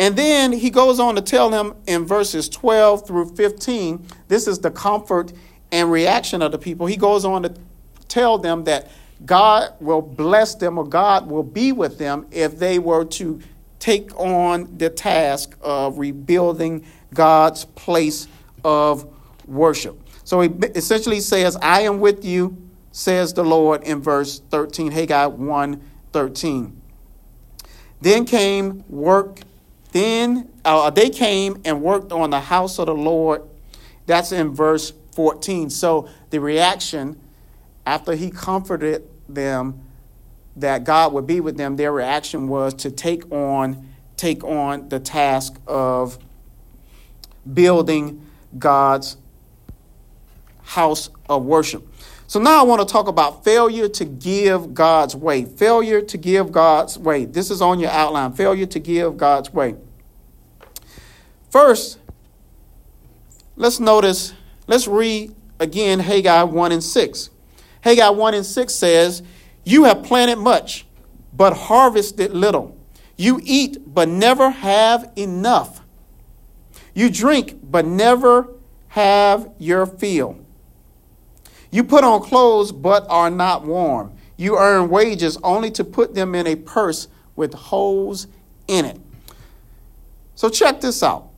And 0.00 0.16
then 0.16 0.52
he 0.52 0.70
goes 0.70 0.98
on 0.98 1.14
to 1.16 1.20
tell 1.20 1.50
them 1.50 1.74
in 1.86 2.06
verses 2.06 2.48
12 2.48 3.06
through 3.06 3.36
15, 3.36 4.06
this 4.28 4.48
is 4.48 4.58
the 4.58 4.70
comfort 4.70 5.30
and 5.70 5.92
reaction 5.92 6.40
of 6.40 6.52
the 6.52 6.58
people. 6.58 6.86
He 6.86 6.96
goes 6.96 7.26
on 7.26 7.42
to 7.42 7.52
tell 8.08 8.38
them 8.38 8.64
that 8.64 8.90
God 9.26 9.74
will 9.78 10.00
bless 10.00 10.54
them 10.54 10.78
or 10.78 10.86
God 10.86 11.28
will 11.28 11.42
be 11.42 11.72
with 11.72 11.98
them 11.98 12.26
if 12.30 12.58
they 12.58 12.78
were 12.78 13.04
to 13.04 13.42
take 13.78 14.18
on 14.18 14.74
the 14.78 14.88
task 14.88 15.54
of 15.60 15.98
rebuilding 15.98 16.86
God's 17.12 17.66
place 17.66 18.26
of 18.64 19.06
worship. 19.46 20.00
So 20.24 20.40
he 20.40 20.48
essentially 20.74 21.20
says, 21.20 21.58
I 21.60 21.82
am 21.82 22.00
with 22.00 22.24
you, 22.24 22.56
says 22.90 23.34
the 23.34 23.44
Lord 23.44 23.82
in 23.82 24.00
verse 24.00 24.40
13, 24.48 24.92
Haggai 24.92 25.26
1 25.26 25.82
13. 26.14 26.80
Then 28.00 28.24
came 28.24 28.82
work, 28.88 29.40
then 29.92 30.50
uh, 30.64 30.90
they 30.90 31.10
came 31.10 31.60
and 31.64 31.82
worked 31.82 32.12
on 32.12 32.30
the 32.30 32.40
house 32.40 32.78
of 32.78 32.86
the 32.86 32.94
Lord. 32.94 33.42
That's 34.06 34.32
in 34.32 34.54
verse 34.54 34.92
14. 35.12 35.70
So 35.70 36.08
the 36.30 36.40
reaction 36.40 37.20
after 37.86 38.14
he 38.14 38.30
comforted 38.30 39.08
them 39.28 39.80
that 40.56 40.84
God 40.84 41.12
would 41.12 41.26
be 41.26 41.40
with 41.40 41.56
them, 41.56 41.76
their 41.76 41.92
reaction 41.92 42.48
was 42.48 42.74
to 42.74 42.90
take 42.90 43.30
on 43.32 43.88
take 44.16 44.44
on 44.44 44.86
the 44.90 45.00
task 45.00 45.58
of 45.66 46.18
building 47.54 48.26
God's 48.58 49.16
house 50.62 51.08
of 51.26 51.44
worship. 51.46 51.89
So 52.30 52.38
now 52.38 52.60
I 52.60 52.62
want 52.62 52.80
to 52.80 52.86
talk 52.86 53.08
about 53.08 53.42
failure 53.42 53.88
to 53.88 54.04
give 54.04 54.72
God's 54.72 55.16
way. 55.16 55.44
Failure 55.44 56.00
to 56.00 56.16
give 56.16 56.52
God's 56.52 56.96
way. 56.96 57.24
This 57.24 57.50
is 57.50 57.60
on 57.60 57.80
your 57.80 57.90
outline. 57.90 58.34
Failure 58.34 58.66
to 58.66 58.78
give 58.78 59.16
God's 59.16 59.52
way. 59.52 59.74
First, 61.50 61.98
let's 63.56 63.80
notice, 63.80 64.32
let's 64.68 64.86
read 64.86 65.34
again 65.58 65.98
Haggai 65.98 66.44
1 66.44 66.70
and 66.70 66.84
6. 66.84 67.30
Haggai 67.80 68.10
1 68.10 68.34
and 68.34 68.46
6 68.46 68.74
says, 68.76 69.24
You 69.64 69.82
have 69.82 70.04
planted 70.04 70.36
much, 70.36 70.86
but 71.32 71.52
harvested 71.52 72.30
little. 72.30 72.78
You 73.16 73.40
eat, 73.42 73.92
but 73.92 74.08
never 74.08 74.50
have 74.50 75.10
enough. 75.16 75.80
You 76.94 77.10
drink, 77.10 77.56
but 77.60 77.84
never 77.84 78.54
have 78.90 79.50
your 79.58 79.84
fill. 79.84 80.38
You 81.70 81.84
put 81.84 82.04
on 82.04 82.22
clothes 82.22 82.72
but 82.72 83.06
are 83.08 83.30
not 83.30 83.64
warm. 83.64 84.12
You 84.36 84.58
earn 84.58 84.88
wages 84.88 85.38
only 85.42 85.70
to 85.72 85.84
put 85.84 86.14
them 86.14 86.34
in 86.34 86.46
a 86.46 86.56
purse 86.56 87.08
with 87.36 87.54
holes 87.54 88.26
in 88.66 88.84
it. 88.84 89.00
So 90.34 90.48
check 90.48 90.80
this 90.80 91.02
out. 91.02 91.28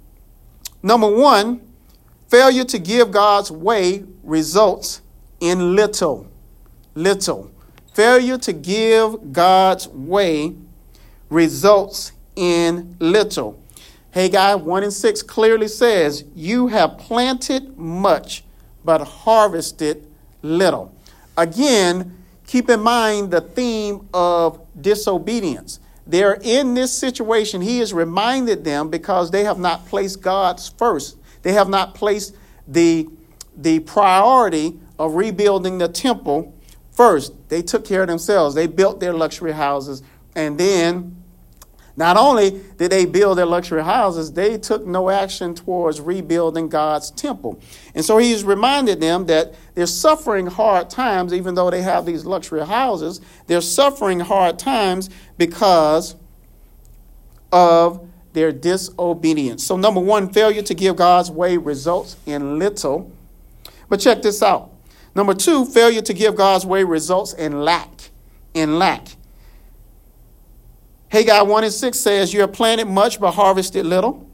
Number 0.83 1.09
one, 1.09 1.61
failure 2.29 2.65
to 2.65 2.79
give 2.79 3.11
God's 3.11 3.51
way 3.51 4.05
results 4.23 5.03
in 5.41 5.75
little. 5.75 6.29
Little. 6.95 7.51
Failure 7.95 8.39
to 8.39 8.53
give 8.53 9.33
God's 9.33 9.89
way 9.89 10.55
results 11.29 12.13
in 12.37 12.97
little. 13.01 13.61
Haggai 14.13 14.55
1 14.55 14.83
and 14.83 14.93
6 14.93 15.23
clearly 15.23 15.69
says, 15.69 16.25
You 16.35 16.69
have 16.69 16.99
planted 16.99 17.77
much, 17.79 18.45
but 18.85 19.01
harvested 19.01 20.07
little. 20.43 20.95
Again, 21.37 22.17
keep 22.47 22.69
in 22.69 22.81
mind 22.81 23.31
the 23.31 23.41
theme 23.41 24.09
of 24.13 24.61
disobedience. 24.81 25.81
They're 26.07 26.39
in 26.43 26.75
this 26.75 26.93
situation. 26.93 27.61
He 27.61 27.79
has 27.79 27.95
reminded 27.95 28.65
them 28.65 28.91
because 28.91 29.31
they 29.31 29.45
have 29.45 29.59
not 29.59 29.87
placed 29.87 30.21
God's 30.21 30.69
first. 30.69 31.17
They 31.43 31.53
have 31.53 31.69
not 31.69 31.95
placed 31.95 32.35
the, 32.67 33.09
the 33.57 33.81
priority 33.81 34.79
of 34.99 35.15
rebuilding 35.15 35.79
the 35.79 35.89
temple 35.89 36.55
first. 36.91 37.33
They 37.49 37.63
took 37.63 37.85
care 37.85 38.03
of 38.03 38.09
themselves. 38.09 38.55
They 38.55 38.67
built 38.67 39.01
their 39.01 39.13
luxury 39.13 39.53
houses 39.53 40.03
and 40.35 40.59
then 40.59 41.22
not 41.97 42.17
only 42.17 42.63
did 42.79 42.91
they 42.91 43.05
build 43.05 43.39
their 43.39 43.47
luxury 43.47 43.83
houses, 43.83 44.33
they 44.33 44.57
took 44.57 44.87
no 44.87 45.11
action 45.11 45.55
towards 45.55 46.01
rebuilding 46.01 46.69
God's 46.69 47.11
temple. 47.11 47.61
And 47.95 48.05
so 48.05 48.17
he's 48.19 48.45
reminded 48.45 49.01
them 49.01 49.27
that 49.27 49.55
they're 49.75 49.87
suffering 49.87 50.47
hard 50.47 50.89
times, 50.89 51.35
even 51.35 51.55
though 51.55 51.71
they 51.71 51.83
have 51.83 52.07
these 52.07 52.25
luxury 52.25 52.65
houses. 52.65 53.21
They're 53.47 53.61
suffering 53.61 54.21
hard 54.21 54.59
times 54.59 55.11
because 55.37 56.17
of 57.53 58.09
their 58.33 58.53
disobedience. 58.53 59.63
So, 59.65 59.77
number 59.77 60.01
one, 60.01 60.33
failure 60.33 60.63
to 60.63 60.75
give 60.75 60.97
God's 60.97 61.31
way 61.31 61.59
results 61.59 62.17
in 62.25 62.59
little. 62.59 63.13
But 63.91 64.01
check 64.01 64.23
this 64.23 64.43
out. 64.43 64.71
Number 65.15 65.35
two, 65.35 65.67
failure 65.67 66.01
to 66.01 66.15
give 66.15 66.35
God's 66.37 66.65
way 66.65 66.85
results 66.85 67.35
in 67.35 67.61
lack. 67.63 68.11
In 68.55 68.79
lack. 68.79 69.09
Haggai 71.13 71.43
1 71.43 71.65
and 71.65 71.73
6 71.73 71.99
says, 71.99 72.33
You 72.33 72.41
have 72.41 72.55
planted 72.55 72.87
much 72.87 73.21
but 73.21 73.33
harvested 73.33 73.85
little. 73.85 74.27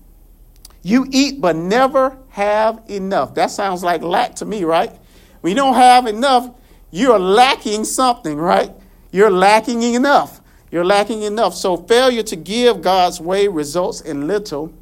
You 0.85 1.09
eat 1.11 1.41
but 1.41 1.57
never 1.57 2.17
have 2.29 2.85
enough. 2.89 3.35
That 3.35 3.51
sounds 3.51 3.83
like 3.83 4.01
lack 4.01 4.37
to 4.37 4.45
me, 4.45 4.63
right? 4.63 4.97
When 5.41 5.51
you 5.51 5.57
don't 5.57 5.75
have 5.75 6.07
enough, 6.07 6.55
you're 6.93 7.19
lacking 7.19 7.83
something, 7.83 8.37
right? 8.39 8.71
You're 9.11 9.29
lacking 9.29 9.83
enough. 9.83 10.41
You're 10.71 10.85
lacking 10.85 11.23
enough. 11.23 11.55
So 11.55 11.77
failure 11.77 12.23
to 12.23 12.37
give 12.37 12.81
God's 12.81 13.21
way 13.21 13.49
results 13.49 14.01
in 14.01 14.29
little. 14.29 14.73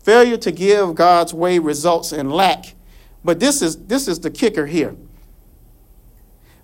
Failure 0.00 0.36
to 0.36 0.52
give 0.52 0.94
God's 0.94 1.32
way 1.32 1.58
results 1.58 2.12
in 2.12 2.28
lack. 2.28 2.74
But 3.24 3.40
this 3.40 3.62
is 3.62 3.86
this 3.86 4.08
is 4.08 4.20
the 4.20 4.30
kicker 4.30 4.66
here. 4.66 4.94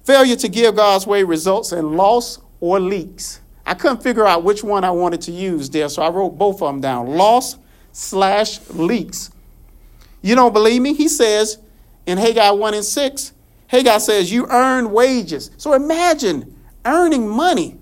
Failure 0.04 0.36
to 0.36 0.48
give 0.48 0.76
God's 0.76 1.06
way 1.06 1.22
results 1.22 1.72
in 1.72 1.96
loss 1.96 2.40
or 2.60 2.78
leaks. 2.78 3.40
I 3.70 3.74
couldn't 3.74 4.02
figure 4.02 4.26
out 4.26 4.42
which 4.42 4.64
one 4.64 4.82
I 4.82 4.90
wanted 4.90 5.20
to 5.22 5.30
use 5.30 5.70
there, 5.70 5.88
so 5.88 6.02
I 6.02 6.10
wrote 6.10 6.30
both 6.30 6.60
of 6.60 6.72
them 6.72 6.80
down 6.80 7.06
loss 7.06 7.56
slash 7.92 8.58
leaks. 8.70 9.30
You 10.22 10.34
don't 10.34 10.52
believe 10.52 10.82
me? 10.82 10.92
He 10.92 11.06
says 11.06 11.58
in 12.04 12.18
Haggai 12.18 12.50
1 12.50 12.74
and 12.74 12.84
6, 12.84 13.32
Haggai 13.68 13.98
says, 13.98 14.32
You 14.32 14.48
earn 14.50 14.90
wages. 14.90 15.52
So 15.56 15.74
imagine 15.74 16.58
earning 16.84 17.28
money 17.28 17.78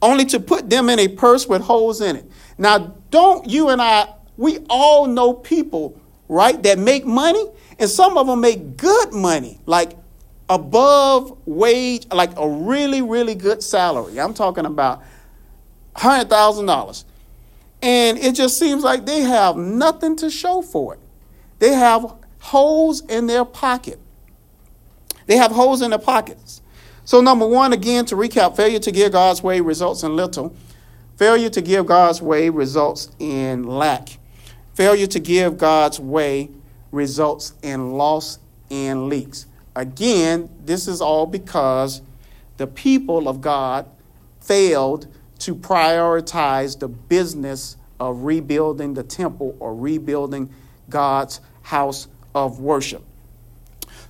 only 0.00 0.24
to 0.26 0.38
put 0.38 0.70
them 0.70 0.88
in 0.88 1.00
a 1.00 1.08
purse 1.08 1.48
with 1.48 1.62
holes 1.62 2.00
in 2.00 2.14
it. 2.14 2.30
Now, 2.56 2.94
don't 3.10 3.50
you 3.50 3.70
and 3.70 3.82
I, 3.82 4.14
we 4.36 4.60
all 4.70 5.08
know 5.08 5.32
people, 5.32 6.00
right, 6.28 6.62
that 6.62 6.78
make 6.78 7.04
money, 7.04 7.44
and 7.80 7.90
some 7.90 8.16
of 8.16 8.28
them 8.28 8.40
make 8.40 8.76
good 8.76 9.12
money, 9.12 9.58
like 9.66 9.96
above 10.52 11.38
wage, 11.46 12.06
like 12.12 12.36
a 12.36 12.46
really, 12.46 13.00
really 13.00 13.34
good 13.34 13.62
salary. 13.62 14.20
I'm 14.20 14.34
talking 14.34 14.66
about 14.66 15.02
$100,000. 15.96 17.04
And 17.80 18.18
it 18.18 18.34
just 18.34 18.58
seems 18.58 18.84
like 18.84 19.06
they 19.06 19.22
have 19.22 19.56
nothing 19.56 20.14
to 20.16 20.30
show 20.30 20.60
for 20.60 20.94
it. 20.94 21.00
They 21.58 21.72
have 21.72 22.14
holes 22.38 23.00
in 23.06 23.26
their 23.26 23.46
pocket. 23.46 23.98
They 25.26 25.36
have 25.36 25.52
holes 25.52 25.80
in 25.80 25.90
their 25.90 25.98
pockets. 25.98 26.60
So, 27.04 27.20
number 27.20 27.46
one, 27.46 27.72
again, 27.72 28.04
to 28.06 28.14
recap, 28.14 28.54
failure 28.56 28.78
to 28.78 28.92
give 28.92 29.12
God's 29.12 29.42
way 29.42 29.60
results 29.60 30.02
in 30.02 30.14
little. 30.14 30.54
Failure 31.16 31.50
to 31.50 31.60
give 31.62 31.86
God's 31.86 32.20
way 32.20 32.50
results 32.50 33.10
in 33.18 33.64
lack. 33.64 34.18
Failure 34.74 35.06
to 35.06 35.18
give 35.18 35.56
God's 35.56 35.98
way 35.98 36.50
results 36.90 37.54
in 37.62 37.92
loss 37.92 38.38
and 38.70 39.08
leaks. 39.08 39.46
Again, 39.74 40.48
this 40.64 40.86
is 40.86 41.00
all 41.00 41.26
because 41.26 42.02
the 42.56 42.66
people 42.66 43.28
of 43.28 43.40
God 43.40 43.88
failed 44.40 45.06
to 45.40 45.54
prioritize 45.54 46.78
the 46.78 46.88
business 46.88 47.76
of 47.98 48.24
rebuilding 48.24 48.94
the 48.94 49.02
temple 49.02 49.56
or 49.60 49.74
rebuilding 49.74 50.50
God's 50.88 51.40
house 51.62 52.08
of 52.34 52.60
worship. 52.60 53.02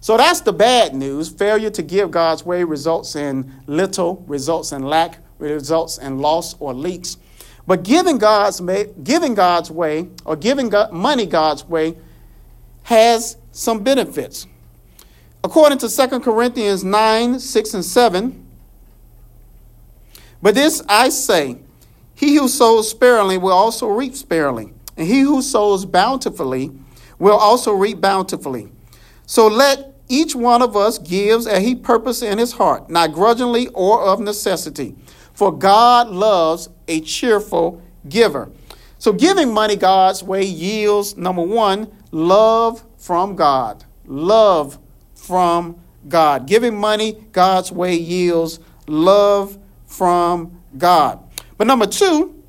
So 0.01 0.17
that's 0.17 0.41
the 0.41 0.53
bad 0.53 0.95
news. 0.95 1.29
Failure 1.29 1.71
to 1.71 1.83
give 1.83 2.11
God's 2.11 2.45
way 2.45 2.65
results 2.65 3.15
in 3.15 3.53
little, 3.67 4.25
results 4.27 4.73
in 4.73 4.83
lack, 4.83 5.19
results 5.39 5.99
in 5.99 6.19
loss 6.19 6.57
or 6.59 6.75
leaks. 6.75 7.19
But 7.67 7.85
giving 7.85 8.19
God's, 8.19 8.61
giving 9.05 9.35
God's 9.35 9.71
way 9.71 10.09
or 10.25 10.35
giving 10.35 10.73
money 10.91 11.27
God's 11.27 11.65
way 11.65 11.97
has 12.83 13.37
some 13.53 13.85
benefits. 13.85 14.47
According 15.45 15.79
to 15.79 15.89
2 15.89 16.21
Corinthians 16.21 16.85
9, 16.85 17.41
6, 17.41 17.75
and 17.75 17.85
7, 17.85 18.47
but 20.41 20.55
this 20.55 20.83
I 20.89 21.09
say, 21.09 21.59
he 22.15 22.37
who 22.37 22.49
sows 22.49 22.91
sparingly 22.91 23.39
will 23.39 23.53
also 23.53 23.89
reap 23.89 24.15
sparingly, 24.15 24.73
and 24.97 25.07
he 25.07 25.21
who 25.21 25.43
sows 25.43 25.85
bountifully 25.85 26.71
will 27.19 27.37
also 27.37 27.73
reap 27.73 28.01
bountifully. 28.01 28.71
So 29.27 29.47
let 29.47 29.95
each 30.09 30.35
one 30.35 30.63
of 30.63 30.77
us 30.77 30.99
gives 30.99 31.47
as 31.47 31.63
he 31.63 31.75
purposes 31.75 32.25
in 32.25 32.39
his 32.39 32.53
heart, 32.53 32.91
not 32.91 33.13
grudgingly 33.13 33.69
or 33.69 34.03
of 34.03 34.21
necessity. 34.21 34.95
For 35.33 35.57
God 35.57 36.11
loves 36.11 36.69
a 36.87 37.01
cheerful 37.01 37.83
giver. 38.09 38.51
So 38.99 39.13
giving 39.13 39.53
money 39.53 39.75
God's 39.75 40.23
way 40.23 40.45
yields, 40.45 41.17
number 41.17 41.43
one, 41.43 41.91
love 42.11 42.85
from 42.99 43.35
God. 43.35 43.85
Love 44.05 44.79
from 45.23 45.81
God. 46.09 46.47
Giving 46.47 46.77
money 46.77 47.13
God's 47.33 47.71
way 47.71 47.95
yields 47.95 48.59
love 48.87 49.57
from 49.87 50.61
God. 50.77 51.21
But 51.57 51.67
number 51.67 51.87
two, 51.87 52.43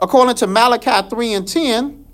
according 0.00 0.34
to 0.36 0.46
Malachi 0.46 1.08
3 1.08 1.34
and 1.34 1.46
10, 1.46 2.04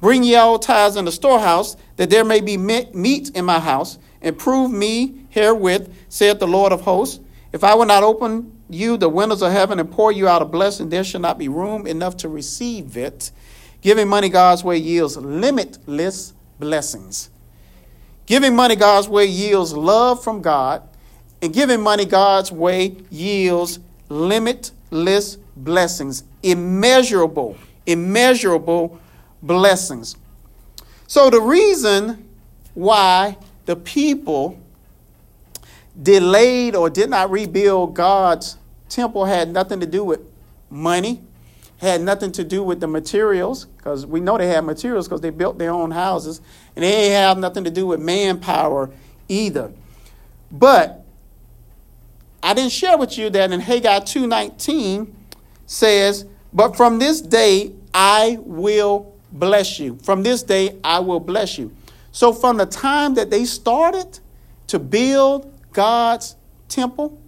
bring 0.00 0.22
ye 0.22 0.36
all 0.36 0.58
tithes 0.58 0.96
in 0.96 1.04
the 1.04 1.12
storehouse, 1.12 1.76
that 1.96 2.08
there 2.08 2.24
may 2.24 2.40
be 2.40 2.56
meat 2.56 3.30
in 3.34 3.44
my 3.44 3.58
house, 3.58 3.98
and 4.22 4.38
prove 4.38 4.70
me 4.70 5.26
herewith, 5.30 5.92
saith 6.08 6.38
the 6.38 6.46
Lord 6.46 6.72
of 6.72 6.82
hosts. 6.82 7.20
If 7.52 7.64
I 7.64 7.74
will 7.74 7.86
not 7.86 8.02
open 8.02 8.60
you 8.70 8.96
the 8.96 9.08
windows 9.08 9.42
of 9.42 9.50
heaven 9.50 9.80
and 9.80 9.90
pour 9.90 10.12
you 10.12 10.28
out 10.28 10.42
a 10.42 10.44
blessing, 10.44 10.88
there 10.88 11.02
shall 11.02 11.20
not 11.20 11.38
be 11.38 11.48
room 11.48 11.86
enough 11.86 12.16
to 12.18 12.28
receive 12.28 12.96
it. 12.96 13.30
Giving 13.80 14.08
money 14.08 14.28
God's 14.28 14.62
way 14.62 14.76
yields 14.76 15.16
limitless 15.16 16.34
blessings. 16.58 17.30
Giving 18.28 18.54
money 18.54 18.76
God's 18.76 19.08
way 19.08 19.24
yields 19.24 19.72
love 19.72 20.22
from 20.22 20.42
God, 20.42 20.82
and 21.40 21.50
giving 21.50 21.80
money 21.80 22.04
God's 22.04 22.52
way 22.52 22.94
yields 23.08 23.80
limitless 24.10 25.38
blessings, 25.56 26.24
immeasurable, 26.42 27.56
immeasurable 27.86 29.00
blessings. 29.42 30.14
So, 31.06 31.30
the 31.30 31.40
reason 31.40 32.28
why 32.74 33.38
the 33.64 33.76
people 33.76 34.58
delayed 36.02 36.76
or 36.76 36.90
did 36.90 37.08
not 37.08 37.30
rebuild 37.30 37.94
God's 37.94 38.58
temple 38.90 39.24
had 39.24 39.50
nothing 39.50 39.80
to 39.80 39.86
do 39.86 40.04
with 40.04 40.20
money, 40.68 41.22
had 41.78 42.02
nothing 42.02 42.32
to 42.32 42.44
do 42.44 42.62
with 42.62 42.80
the 42.80 42.86
materials, 42.86 43.64
because 43.64 44.04
we 44.04 44.20
know 44.20 44.36
they 44.36 44.48
had 44.48 44.64
materials 44.64 45.06
because 45.06 45.20
they 45.20 45.30
built 45.30 45.58
their 45.58 45.70
own 45.70 45.90
houses, 45.90 46.40
and 46.76 46.84
they 46.84 46.92
ain't 46.92 47.14
have 47.14 47.38
nothing 47.38 47.64
to 47.64 47.70
do 47.70 47.86
with 47.86 48.00
manpower 48.00 48.90
either. 49.28 49.72
But 50.50 51.04
I 52.42 52.54
didn't 52.54 52.72
share 52.72 52.96
with 52.96 53.16
you 53.18 53.30
that 53.30 53.52
in 53.52 53.60
Haggai 53.60 54.00
2:19 54.00 55.14
says, 55.66 56.24
"But 56.52 56.76
from 56.76 56.98
this 56.98 57.20
day 57.20 57.72
I 57.94 58.38
will 58.42 59.12
bless 59.32 59.78
you. 59.78 59.98
From 60.02 60.22
this 60.22 60.42
day 60.42 60.76
I 60.82 61.00
will 61.00 61.20
bless 61.20 61.58
you." 61.58 61.70
So 62.10 62.32
from 62.32 62.56
the 62.56 62.66
time 62.66 63.14
that 63.14 63.30
they 63.30 63.44
started 63.44 64.18
to 64.68 64.78
build 64.78 65.50
God's 65.72 66.34
temple, 66.68 67.18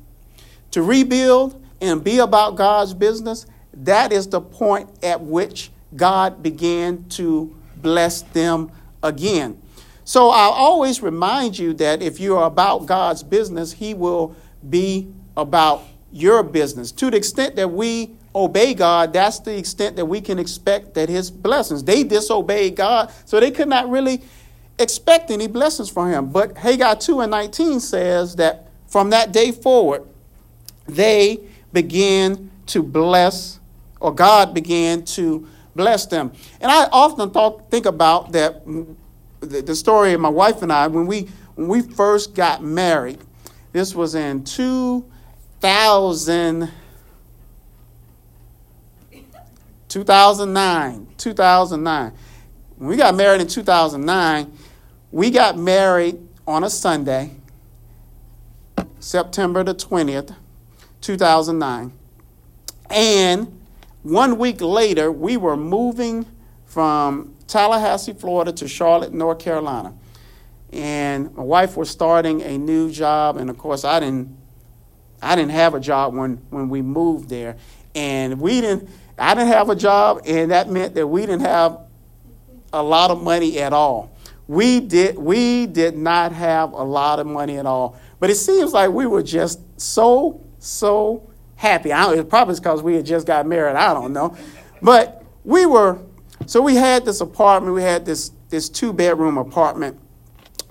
to 0.72 0.82
rebuild 0.82 1.54
and 1.80 2.02
be 2.02 2.18
about 2.18 2.56
God's 2.56 2.94
business, 2.94 3.46
that 3.84 4.12
is 4.12 4.26
the 4.28 4.40
point 4.40 4.88
at 5.02 5.20
which 5.20 5.70
God 5.96 6.42
began 6.42 7.04
to 7.10 7.54
bless 7.76 8.22
them 8.22 8.70
again. 9.02 9.60
So 10.04 10.30
I'll 10.30 10.50
always 10.50 11.02
remind 11.02 11.58
you 11.58 11.72
that 11.74 12.02
if 12.02 12.18
you're 12.18 12.42
about 12.42 12.86
God's 12.86 13.22
business, 13.22 13.72
He 13.72 13.94
will 13.94 14.34
be 14.68 15.12
about 15.36 15.84
your 16.12 16.42
business. 16.42 16.90
To 16.92 17.10
the 17.10 17.16
extent 17.16 17.56
that 17.56 17.68
we 17.68 18.10
obey 18.34 18.74
God, 18.74 19.12
that's 19.12 19.38
the 19.38 19.56
extent 19.56 19.96
that 19.96 20.06
we 20.06 20.20
can 20.20 20.38
expect 20.38 20.94
that 20.94 21.08
His 21.08 21.30
blessings. 21.30 21.84
They 21.84 22.02
disobeyed 22.02 22.76
God, 22.76 23.12
so 23.24 23.38
they 23.38 23.50
could 23.50 23.68
not 23.68 23.88
really 23.88 24.22
expect 24.78 25.30
any 25.30 25.46
blessings 25.46 25.88
from 25.88 26.10
Him. 26.10 26.30
But 26.30 26.58
Haggai 26.58 26.94
2 26.94 27.20
and 27.20 27.30
19 27.30 27.80
says 27.80 28.36
that 28.36 28.68
from 28.88 29.10
that 29.10 29.30
day 29.30 29.52
forward, 29.52 30.02
they 30.86 31.38
began 31.72 32.50
to 32.66 32.82
bless, 32.82 33.59
or 34.00 34.14
God 34.14 34.54
began 34.54 35.04
to 35.04 35.46
bless 35.76 36.06
them. 36.06 36.32
And 36.60 36.70
I 36.70 36.88
often 36.90 37.30
thought, 37.30 37.70
think 37.70 37.86
about 37.86 38.32
that 38.32 38.66
mm, 38.66 38.96
the 39.40 39.74
story 39.74 40.12
of 40.12 40.20
my 40.20 40.28
wife 40.28 40.60
and 40.62 40.70
I 40.72 40.86
when 40.88 41.06
we 41.06 41.28
when 41.54 41.68
we 41.68 41.80
first 41.82 42.34
got 42.34 42.62
married. 42.62 43.18
This 43.72 43.94
was 43.94 44.14
in 44.14 44.44
2000 44.44 46.70
2009, 49.90 51.08
2009. 51.18 52.12
When 52.76 52.88
we 52.88 52.96
got 52.96 53.14
married 53.14 53.40
in 53.40 53.48
2009, 53.48 54.52
we 55.10 55.30
got 55.30 55.58
married 55.58 56.16
on 56.46 56.62
a 56.62 56.70
Sunday, 56.70 57.32
September 59.00 59.64
the 59.64 59.74
20th, 59.74 60.34
2009. 61.00 61.92
And 62.88 63.59
one 64.02 64.38
week 64.38 64.60
later, 64.60 65.12
we 65.12 65.36
were 65.36 65.56
moving 65.56 66.26
from 66.66 67.34
Tallahassee, 67.46 68.12
Florida 68.12 68.52
to 68.52 68.68
Charlotte, 68.68 69.12
North 69.12 69.38
Carolina. 69.38 69.94
And 70.72 71.34
my 71.34 71.42
wife 71.42 71.76
was 71.76 71.90
starting 71.90 72.42
a 72.42 72.56
new 72.56 72.90
job, 72.90 73.36
and 73.36 73.50
of 73.50 73.58
course, 73.58 73.84
I 73.84 74.00
didn't, 74.00 74.36
I 75.20 75.34
didn't 75.34 75.50
have 75.50 75.74
a 75.74 75.80
job 75.80 76.14
when, 76.14 76.36
when 76.50 76.68
we 76.68 76.80
moved 76.80 77.28
there, 77.28 77.56
and 77.94 78.40
we 78.40 78.60
didn't. 78.60 78.88
I 79.18 79.34
didn't 79.34 79.48
have 79.48 79.68
a 79.68 79.76
job, 79.76 80.22
and 80.26 80.50
that 80.50 80.70
meant 80.70 80.94
that 80.94 81.06
we 81.06 81.20
didn't 81.22 81.42
have 81.42 81.80
a 82.72 82.82
lot 82.82 83.10
of 83.10 83.22
money 83.22 83.58
at 83.58 83.74
all. 83.74 84.16
We 84.48 84.80
did, 84.80 85.18
we 85.18 85.66
did 85.66 85.96
not 85.96 86.32
have 86.32 86.72
a 86.72 86.82
lot 86.82 87.20
of 87.20 87.26
money 87.26 87.58
at 87.58 87.66
all. 87.66 87.98
But 88.18 88.30
it 88.30 88.36
seems 88.36 88.72
like 88.72 88.90
we 88.90 89.06
were 89.06 89.22
just 89.22 89.60
so, 89.78 90.40
so 90.58 91.29
happy. 91.60 91.92
I, 91.92 92.14
it 92.14 92.30
probably 92.30 92.54
because 92.54 92.82
we 92.82 92.94
had 92.94 93.04
just 93.04 93.26
got 93.26 93.46
married. 93.46 93.76
I 93.76 93.92
don't 93.92 94.14
know. 94.14 94.34
But 94.80 95.22
we 95.44 95.66
were, 95.66 95.98
so 96.46 96.62
we 96.62 96.74
had 96.74 97.04
this 97.04 97.20
apartment. 97.20 97.74
We 97.74 97.82
had 97.82 98.06
this, 98.06 98.32
this 98.48 98.70
two 98.70 98.94
bedroom 98.94 99.36
apartment. 99.36 100.00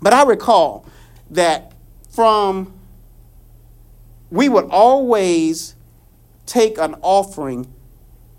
But 0.01 0.13
I 0.13 0.23
recall 0.23 0.87
that 1.29 1.73
from, 2.09 2.73
we 4.31 4.49
would 4.49 4.65
always 4.65 5.75
take 6.47 6.79
an 6.79 6.95
offering 7.03 7.71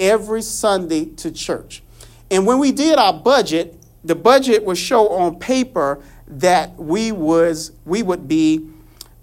every 0.00 0.42
Sunday 0.42 1.04
to 1.04 1.30
church. 1.30 1.84
And 2.32 2.48
when 2.48 2.58
we 2.58 2.72
did 2.72 2.98
our 2.98 3.12
budget, 3.12 3.80
the 4.02 4.16
budget 4.16 4.64
would 4.64 4.78
show 4.78 5.08
on 5.10 5.38
paper 5.38 6.02
that 6.26 6.74
we 6.76 7.12
was 7.12 7.70
we 7.84 8.02
would 8.02 8.26
be 8.26 8.70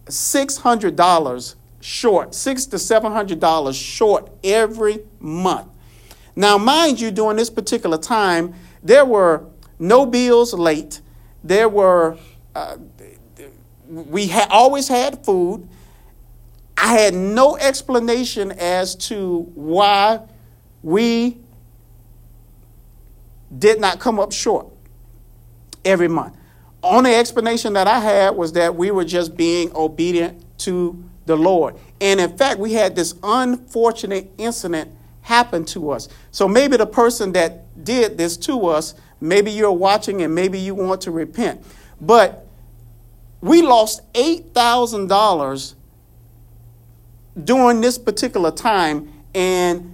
$600 0.06 1.56
short, 1.82 2.34
six 2.34 2.66
to 2.68 2.78
$700 2.78 3.74
short 3.74 4.30
every 4.44 5.00
month. 5.20 5.68
Now, 6.36 6.58
mind 6.58 7.00
you, 7.00 7.12
during 7.12 7.38
this 7.38 7.50
particular 7.50 7.98
time, 7.98 8.54
there 8.84 9.06
were 9.06 9.46
no 9.80 10.06
bills 10.06 10.54
late. 10.54 11.02
There 11.44 11.70
were, 11.70 12.18
uh, 12.56 12.78
we 13.88 14.28
had 14.28 14.50
always 14.50 14.88
had 14.88 15.26
food. 15.26 15.68
I 16.78 16.94
had 16.94 17.14
no 17.14 17.58
explanation 17.58 18.52
as 18.52 18.96
to 19.08 19.52
why 19.56 20.22
we 20.84 21.38
did 23.58 23.80
not 23.80 24.00
come 24.00 24.20
up 24.20 24.32
short 24.32 24.68
every 25.84 26.08
month. 26.08 26.36
Only 26.84 27.16
explanation 27.16 27.74
that 27.74 27.88
I 27.88 28.00
had 28.00 28.36
was 28.36 28.54
that 28.54 28.76
we 28.76 28.92
were 28.92 29.06
just 29.06 29.36
being 29.36 29.76
obedient 29.76 30.44
to 30.60 31.04
the 31.28 31.38
Lord. 31.38 31.76
And 32.02 32.20
in 32.20 32.36
fact, 32.38 32.60
we 32.60 32.74
had 32.74 32.96
this 32.96 33.14
unfortunate 33.22 34.32
incident 34.38 34.92
happen 35.22 35.66
to 35.66 35.92
us. 35.92 36.08
So 36.32 36.48
maybe 36.48 36.78
the 36.78 36.88
person 36.88 37.34
that 37.34 37.84
did 37.84 38.18
this 38.18 38.38
to 38.38 38.68
us, 38.68 38.96
maybe 39.20 39.52
you're 39.52 39.72
watching 39.72 40.22
and 40.24 40.34
maybe 40.34 40.58
you 40.58 40.74
want 40.74 41.02
to 41.02 41.12
repent. 41.12 41.64
But 42.00 42.48
we 43.42 43.62
lost 43.62 44.02
$8,000 44.14 45.76
during 47.44 47.82
this 47.82 47.98
particular 47.98 48.52
time 48.52 49.14
and 49.36 49.94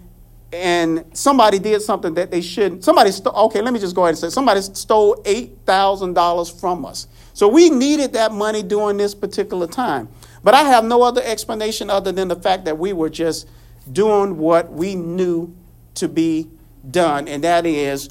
and 0.54 1.04
somebody 1.14 1.58
did 1.58 1.82
something 1.82 2.14
that 2.14 2.30
they 2.30 2.40
shouldn't. 2.42 2.84
Somebody 2.84 3.12
stole, 3.12 3.34
okay, 3.46 3.60
let 3.60 3.74
me 3.74 3.80
just 3.80 3.96
go 3.96 4.04
ahead 4.04 4.12
and 4.12 4.20
say 4.20 4.30
somebody 4.30 4.62
stole 4.62 5.16
$8,000 5.24 6.60
from 6.60 6.86
us. 6.86 7.08
So 7.34 7.48
we 7.48 7.72
needed 7.72 8.14
that 8.14 8.32
money 8.32 8.62
during 8.62 8.98
this 8.98 9.16
particular 9.16 9.66
time. 9.66 10.08
But 10.44 10.54
I 10.54 10.64
have 10.64 10.84
no 10.84 11.02
other 11.04 11.22
explanation 11.24 11.90
other 11.90 12.12
than 12.12 12.28
the 12.28 12.36
fact 12.36 12.66
that 12.66 12.78
we 12.78 12.94
were 12.94 13.10
just 13.10 13.48
doing 13.92 14.38
what 14.38 14.72
we 14.72 14.96
knew 14.96 15.56
to 15.96 16.08
be 16.08 16.50
done, 16.90 17.28
and 17.28 17.44
that 17.44 17.66
is 17.66 18.10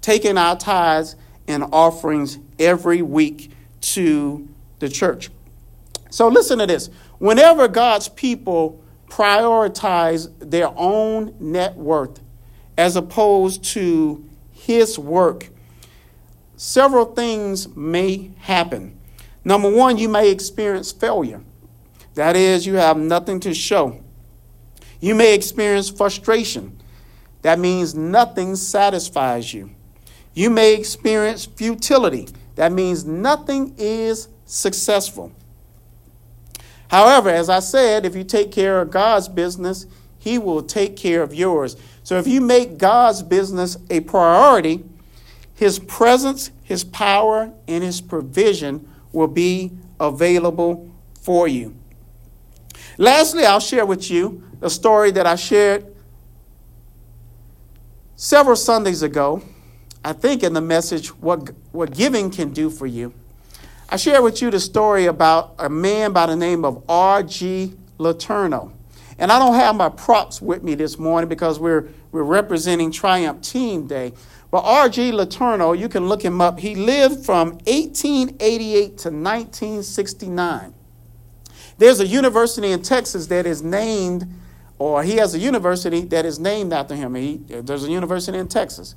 taking 0.00 0.38
our 0.38 0.56
tithes 0.56 1.16
and 1.48 1.64
offerings 1.72 2.38
every 2.58 3.02
week 3.02 3.50
to 3.80 4.48
the 4.78 4.88
church. 4.88 5.30
So 6.10 6.28
listen 6.28 6.58
to 6.58 6.66
this. 6.66 6.90
Whenever 7.18 7.68
God's 7.68 8.08
people 8.08 8.82
prioritize 9.08 10.28
their 10.38 10.72
own 10.76 11.34
net 11.40 11.76
worth 11.76 12.20
as 12.76 12.96
opposed 12.96 13.64
to 13.64 14.28
his 14.50 14.98
work, 14.98 15.48
several 16.56 17.06
things 17.06 17.74
may 17.76 18.30
happen. 18.38 18.98
Number 19.44 19.70
one, 19.70 19.98
you 19.98 20.08
may 20.08 20.30
experience 20.30 20.92
failure. 20.92 21.42
That 22.14 22.36
is, 22.36 22.66
you 22.66 22.74
have 22.74 22.96
nothing 22.96 23.40
to 23.40 23.54
show. 23.54 24.00
You 25.00 25.14
may 25.14 25.34
experience 25.34 25.90
frustration. 25.90 26.80
That 27.42 27.58
means 27.58 27.94
nothing 27.94 28.54
satisfies 28.54 29.52
you. 29.52 29.70
You 30.34 30.48
may 30.48 30.74
experience 30.74 31.44
futility. 31.44 32.28
That 32.54 32.72
means 32.72 33.04
nothing 33.04 33.74
is 33.78 34.28
successful. 34.46 35.32
However, 36.88 37.30
as 37.30 37.48
I 37.48 37.60
said, 37.60 38.04
if 38.04 38.14
you 38.14 38.22
take 38.22 38.52
care 38.52 38.80
of 38.80 38.90
God's 38.90 39.28
business, 39.28 39.86
He 40.18 40.38
will 40.38 40.62
take 40.62 40.96
care 40.96 41.22
of 41.22 41.34
yours. 41.34 41.76
So 42.04 42.18
if 42.18 42.26
you 42.26 42.40
make 42.40 42.78
God's 42.78 43.22
business 43.22 43.78
a 43.90 44.00
priority, 44.00 44.84
His 45.54 45.78
presence, 45.78 46.50
His 46.62 46.84
power, 46.84 47.52
and 47.66 47.82
His 47.82 48.00
provision 48.00 48.91
will 49.12 49.28
be 49.28 49.72
available 50.00 50.90
for 51.20 51.46
you. 51.46 51.76
Lastly, 52.98 53.44
I'll 53.44 53.60
share 53.60 53.86
with 53.86 54.10
you 54.10 54.42
the 54.60 54.70
story 54.70 55.10
that 55.12 55.26
I 55.26 55.36
shared 55.36 55.86
several 58.16 58.56
Sundays 58.56 59.02
ago. 59.02 59.42
I 60.04 60.12
think 60.12 60.42
in 60.42 60.52
the 60.52 60.60
message, 60.60 61.08
What, 61.08 61.50
what 61.70 61.94
Giving 61.94 62.30
Can 62.30 62.52
Do 62.52 62.70
for 62.70 62.86
You. 62.86 63.14
I 63.88 63.96
shared 63.96 64.24
with 64.24 64.40
you 64.40 64.50
the 64.50 64.58
story 64.58 65.06
about 65.06 65.54
a 65.58 65.68
man 65.68 66.12
by 66.12 66.26
the 66.26 66.36
name 66.36 66.64
of 66.64 66.82
R.G. 66.88 67.74
Letourneau. 67.98 68.72
And 69.22 69.30
I 69.30 69.38
don't 69.38 69.54
have 69.54 69.76
my 69.76 69.88
props 69.88 70.42
with 70.42 70.64
me 70.64 70.74
this 70.74 70.98
morning 70.98 71.28
because 71.28 71.60
we're, 71.60 71.88
we're 72.10 72.24
representing 72.24 72.90
Triumph 72.90 73.40
Team 73.40 73.86
Day. 73.86 74.14
But 74.50 74.64
R.G. 74.64 75.12
Letourneau, 75.12 75.78
you 75.78 75.88
can 75.88 76.08
look 76.08 76.22
him 76.22 76.40
up. 76.40 76.58
He 76.58 76.74
lived 76.74 77.24
from 77.24 77.52
1888 77.66 78.98
to 78.98 79.10
1969. 79.10 80.74
There's 81.78 82.00
a 82.00 82.06
university 82.06 82.72
in 82.72 82.82
Texas 82.82 83.28
that 83.28 83.46
is 83.46 83.62
named, 83.62 84.26
or 84.80 85.04
he 85.04 85.18
has 85.18 85.36
a 85.36 85.38
university 85.38 86.00
that 86.06 86.26
is 86.26 86.40
named 86.40 86.72
after 86.72 86.96
him. 86.96 87.14
He, 87.14 87.36
there's 87.46 87.84
a 87.84 87.90
university 87.92 88.38
in 88.38 88.48
Texas, 88.48 88.96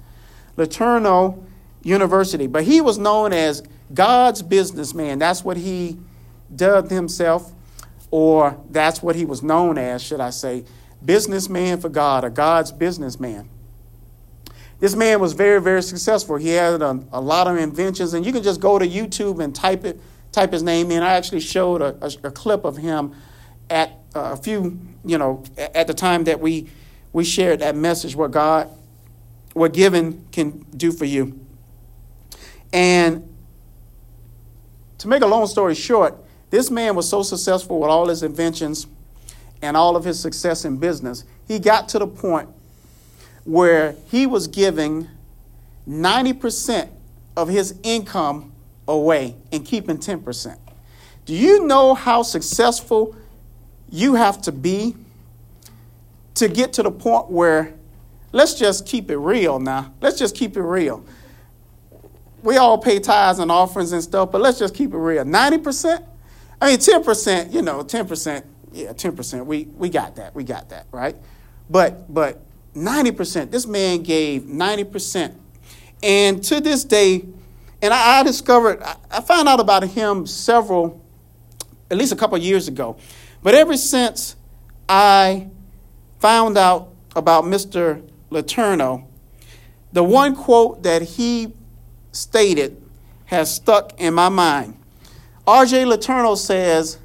LeTourneau 0.57 1.45
University. 1.83 2.47
But 2.47 2.63
he 2.63 2.81
was 2.81 2.97
known 2.97 3.31
as 3.31 3.61
God's 3.93 4.41
businessman. 4.41 5.19
That's 5.19 5.43
what 5.43 5.57
he 5.57 5.99
dubbed 6.55 6.89
himself, 6.89 7.53
or 8.15 8.57
that's 8.69 9.03
what 9.03 9.13
he 9.13 9.25
was 9.25 9.43
known 9.43 9.77
as, 9.77 10.01
should 10.01 10.21
I 10.21 10.29
say. 10.29 10.63
Businessman 11.03 11.81
for 11.81 11.89
God, 11.89 12.23
or 12.23 12.29
God's 12.29 12.71
businessman. 12.71 13.49
This 14.79 14.95
man 14.95 15.19
was 15.19 15.33
very, 15.33 15.59
very 15.59 15.83
successful. 15.83 16.37
He 16.37 16.47
had 16.47 16.81
a, 16.81 17.03
a, 17.11 17.19
lot 17.19 17.45
of 17.47 17.57
inventions, 17.57 18.13
and 18.13 18.25
you 18.25 18.31
can 18.31 18.41
just 18.41 18.61
go 18.61 18.79
to 18.79 18.87
YouTube 18.87 19.43
and 19.43 19.53
type 19.53 19.83
it, 19.83 19.99
type 20.31 20.53
his 20.53 20.63
name 20.63 20.91
in. 20.91 21.03
I 21.03 21.15
actually 21.15 21.41
showed 21.41 21.81
a, 21.81 21.97
a, 22.01 22.27
a 22.29 22.31
clip 22.31 22.63
of 22.63 22.77
him 22.77 23.13
at 23.69 23.91
uh, 24.15 24.31
a 24.31 24.37
few, 24.37 24.79
you 25.03 25.17
know, 25.17 25.43
at 25.57 25.85
the 25.87 25.93
time 25.93 26.23
that 26.23 26.39
we 26.39 26.69
we 27.11 27.25
shared 27.25 27.59
that 27.59 27.75
message, 27.75 28.15
what 28.15 28.31
God, 28.31 28.69
what 29.51 29.73
giving 29.73 30.25
can 30.31 30.65
do 30.77 30.93
for 30.93 31.03
you. 31.03 31.37
And 32.71 33.27
to 34.99 35.09
make 35.09 35.21
a 35.21 35.27
long 35.27 35.47
story 35.47 35.75
short, 35.75 36.24
this 36.49 36.69
man 36.69 36.95
was 36.95 37.09
so 37.09 37.23
successful 37.23 37.79
with 37.79 37.89
all 37.89 38.07
his 38.07 38.23
inventions 38.23 38.87
and 39.61 39.75
all 39.75 39.95
of 39.95 40.03
his 40.03 40.19
success 40.19 40.65
in 40.65 40.77
business, 40.77 41.23
he 41.47 41.59
got 41.59 41.89
to 41.89 41.99
the 41.99 42.07
point 42.07 42.49
where 43.43 43.95
he 44.09 44.25
was 44.25 44.47
giving 44.47 45.07
90% 45.87 46.89
of 47.37 47.49
his 47.49 47.75
income 47.83 48.51
away 48.87 49.35
and 49.51 49.65
keeping 49.65 49.97
10%. 49.97 50.57
Do 51.25 51.33
you 51.33 51.65
know 51.65 51.93
how 51.93 52.23
successful 52.23 53.15
you 53.89 54.15
have 54.15 54.41
to 54.43 54.51
be 54.51 54.95
to 56.35 56.47
get 56.47 56.73
to 56.73 56.83
the 56.83 56.91
point 56.91 57.31
where, 57.31 57.73
let's 58.31 58.53
just 58.53 58.85
keep 58.85 59.09
it 59.09 59.17
real 59.17 59.59
now. 59.59 59.93
Let's 60.01 60.19
just 60.19 60.35
keep 60.35 60.57
it 60.57 60.61
real. 60.61 61.05
We 62.43 62.57
all 62.57 62.77
pay 62.77 62.99
tithes 62.99 63.39
and 63.39 63.51
offerings 63.51 63.91
and 63.91 64.03
stuff, 64.03 64.31
but 64.31 64.41
let's 64.41 64.59
just 64.59 64.75
keep 64.75 64.93
it 64.93 64.97
real. 64.97 65.23
90%? 65.23 66.05
I 66.61 66.69
mean, 66.71 66.77
10%, 66.77 67.53
you 67.53 67.61
know, 67.61 67.83
10%, 67.83 68.43
yeah, 68.71 68.93
10%. 68.93 69.45
We, 69.45 69.65
we 69.75 69.89
got 69.89 70.15
that. 70.15 70.33
We 70.35 70.43
got 70.43 70.69
that, 70.69 70.87
right? 70.91 71.15
But, 71.69 72.13
but 72.13 72.41
90%. 72.75 73.51
This 73.51 73.65
man 73.65 74.03
gave 74.03 74.43
90%. 74.43 75.35
And 76.03 76.43
to 76.43 76.61
this 76.61 76.83
day, 76.83 77.25
and 77.81 77.93
I, 77.93 78.19
I 78.19 78.23
discovered, 78.23 78.81
I, 78.81 78.95
I, 79.11 79.21
found 79.21 79.47
out 79.47 79.59
about 79.59 79.83
him 79.83 80.25
several, 80.25 81.01
at 81.89 81.97
least 81.97 82.11
a 82.11 82.15
couple 82.15 82.37
years 82.37 82.67
ago. 82.67 82.97
But 83.43 83.55
ever 83.55 83.77
since 83.77 84.35
I 84.87 85.49
found 86.19 86.57
out 86.57 86.89
about 87.15 87.43
Mr. 87.45 88.07
LeTourneau, 88.31 89.05
the 89.93 90.03
one 90.03 90.35
quote 90.35 90.83
that 90.83 91.01
he 91.01 91.53
stated 92.11 92.81
has 93.25 93.53
stuck 93.53 93.99
in 93.99 94.13
my 94.13 94.29
mind. 94.29 94.77
R.J. 95.47 95.83
LeTourneau 95.85 96.37
says, 96.37 96.97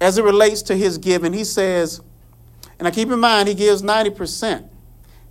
as 0.00 0.16
it 0.16 0.24
relates 0.24 0.62
to 0.62 0.76
his 0.76 0.98
giving, 0.98 1.32
he 1.32 1.44
says, 1.44 2.00
and 2.78 2.88
I 2.88 2.90
keep 2.90 3.10
in 3.10 3.18
mind, 3.18 3.48
he 3.48 3.54
gives 3.54 3.82
90%. 3.82 4.68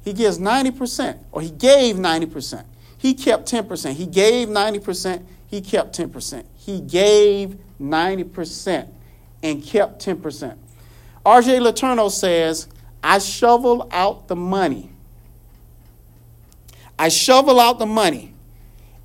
He 0.03 0.13
gives 0.13 0.37
90%, 0.37 1.17
or 1.31 1.41
he 1.41 1.49
gave 1.49 1.95
90%. 1.95 2.65
He 2.97 3.13
kept 3.13 3.49
10%. 3.49 3.93
He 3.93 4.05
gave 4.05 4.49
90%. 4.49 5.23
He 5.47 5.61
kept 5.61 5.97
10%. 5.97 6.45
He 6.55 6.81
gave 6.81 7.57
90% 7.81 8.89
and 9.41 9.63
kept 9.63 10.05
10%. 10.05 10.57
R.J. 11.25 11.59
LeTourneau 11.59 12.11
says, 12.11 12.67
I 13.03 13.19
shovel 13.19 13.87
out 13.91 14.27
the 14.27 14.35
money. 14.35 14.89
I 16.97 17.07
shovel 17.07 17.59
out 17.59 17.79
the 17.79 17.85
money, 17.85 18.33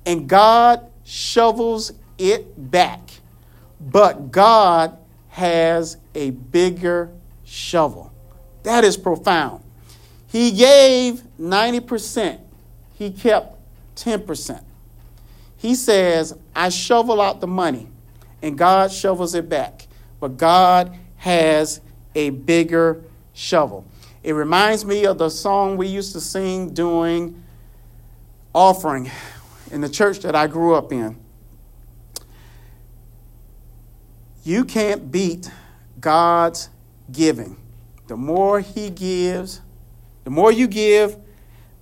and 0.05 0.27
God 0.27 0.85
shovels 1.05 1.93
it 2.17 2.71
back. 2.71 3.01
But 3.79 4.31
God 4.31 4.97
has 5.29 5.97
a 6.13 6.31
bigger 6.31 7.11
shovel. 7.43 8.11
That 8.63 8.83
is 8.83 8.97
profound. 8.97 9.63
He 10.27 10.51
gave 10.51 11.23
90%, 11.39 12.39
he 12.95 13.11
kept 13.11 13.57
10%. 13.95 14.63
He 15.57 15.75
says, 15.75 16.37
I 16.55 16.69
shovel 16.69 17.21
out 17.21 17.41
the 17.41 17.47
money, 17.47 17.87
and 18.41 18.57
God 18.57 18.91
shovels 18.91 19.33
it 19.33 19.47
back. 19.49 19.87
But 20.19 20.37
God 20.37 20.97
has 21.17 21.81
a 22.13 22.29
bigger 22.31 23.03
shovel. 23.33 23.85
It 24.23 24.33
reminds 24.33 24.85
me 24.85 25.05
of 25.05 25.17
the 25.17 25.29
song 25.29 25.77
we 25.77 25.87
used 25.87 26.13
to 26.13 26.19
sing 26.19 26.73
during 26.73 27.43
offering 28.53 29.11
in 29.71 29.81
the 29.81 29.89
church 29.89 30.19
that 30.19 30.35
I 30.35 30.47
grew 30.47 30.73
up 30.73 30.91
in. 30.91 31.17
You 34.45 34.63
can't 34.63 35.11
beat 35.11 35.51
God's 35.99 36.69
giving 37.11 37.57
the 38.07 38.15
more 38.15 38.59
he 38.59 38.91
gives, 38.91 39.61
the 40.23 40.29
more 40.29 40.51
you 40.51 40.67
give, 40.67 41.17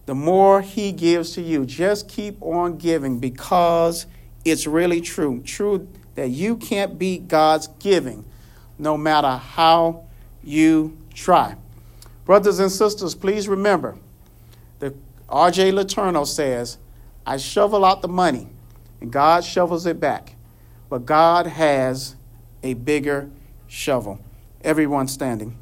the 0.05 0.15
more 0.15 0.61
he 0.61 0.93
gives 0.93 1.31
to 1.31 1.41
you. 1.41 1.65
Just 1.65 2.07
keep 2.07 2.41
on 2.41 2.77
giving 2.77 3.19
because 3.19 4.05
it's 4.45 4.65
really 4.65 5.01
true. 5.01 5.41
True 5.41 5.87
that 6.15 6.29
you 6.29 6.55
can't 6.55 6.97
beat 6.97 7.27
God's 7.27 7.67
giving 7.79 8.23
no 8.79 8.97
matter 8.97 9.35
how 9.35 10.05
you 10.43 10.97
try. 11.13 11.55
Brothers 12.25 12.59
and 12.59 12.71
sisters, 12.71 13.13
please 13.13 13.49
remember 13.49 13.97
that 14.79 14.93
R.J. 15.27 15.73
LeTourneau 15.73 16.25
says, 16.25 16.77
I 17.25 17.35
shovel 17.35 17.83
out 17.83 18.01
the 18.01 18.07
money 18.07 18.47
and 19.01 19.11
God 19.11 19.43
shovels 19.43 19.85
it 19.85 19.99
back, 19.99 20.35
but 20.89 21.05
God 21.05 21.47
has 21.47 22.15
a 22.63 22.73
bigger 22.73 23.29
shovel. 23.67 24.19
Everyone 24.63 25.07
standing. 25.07 25.57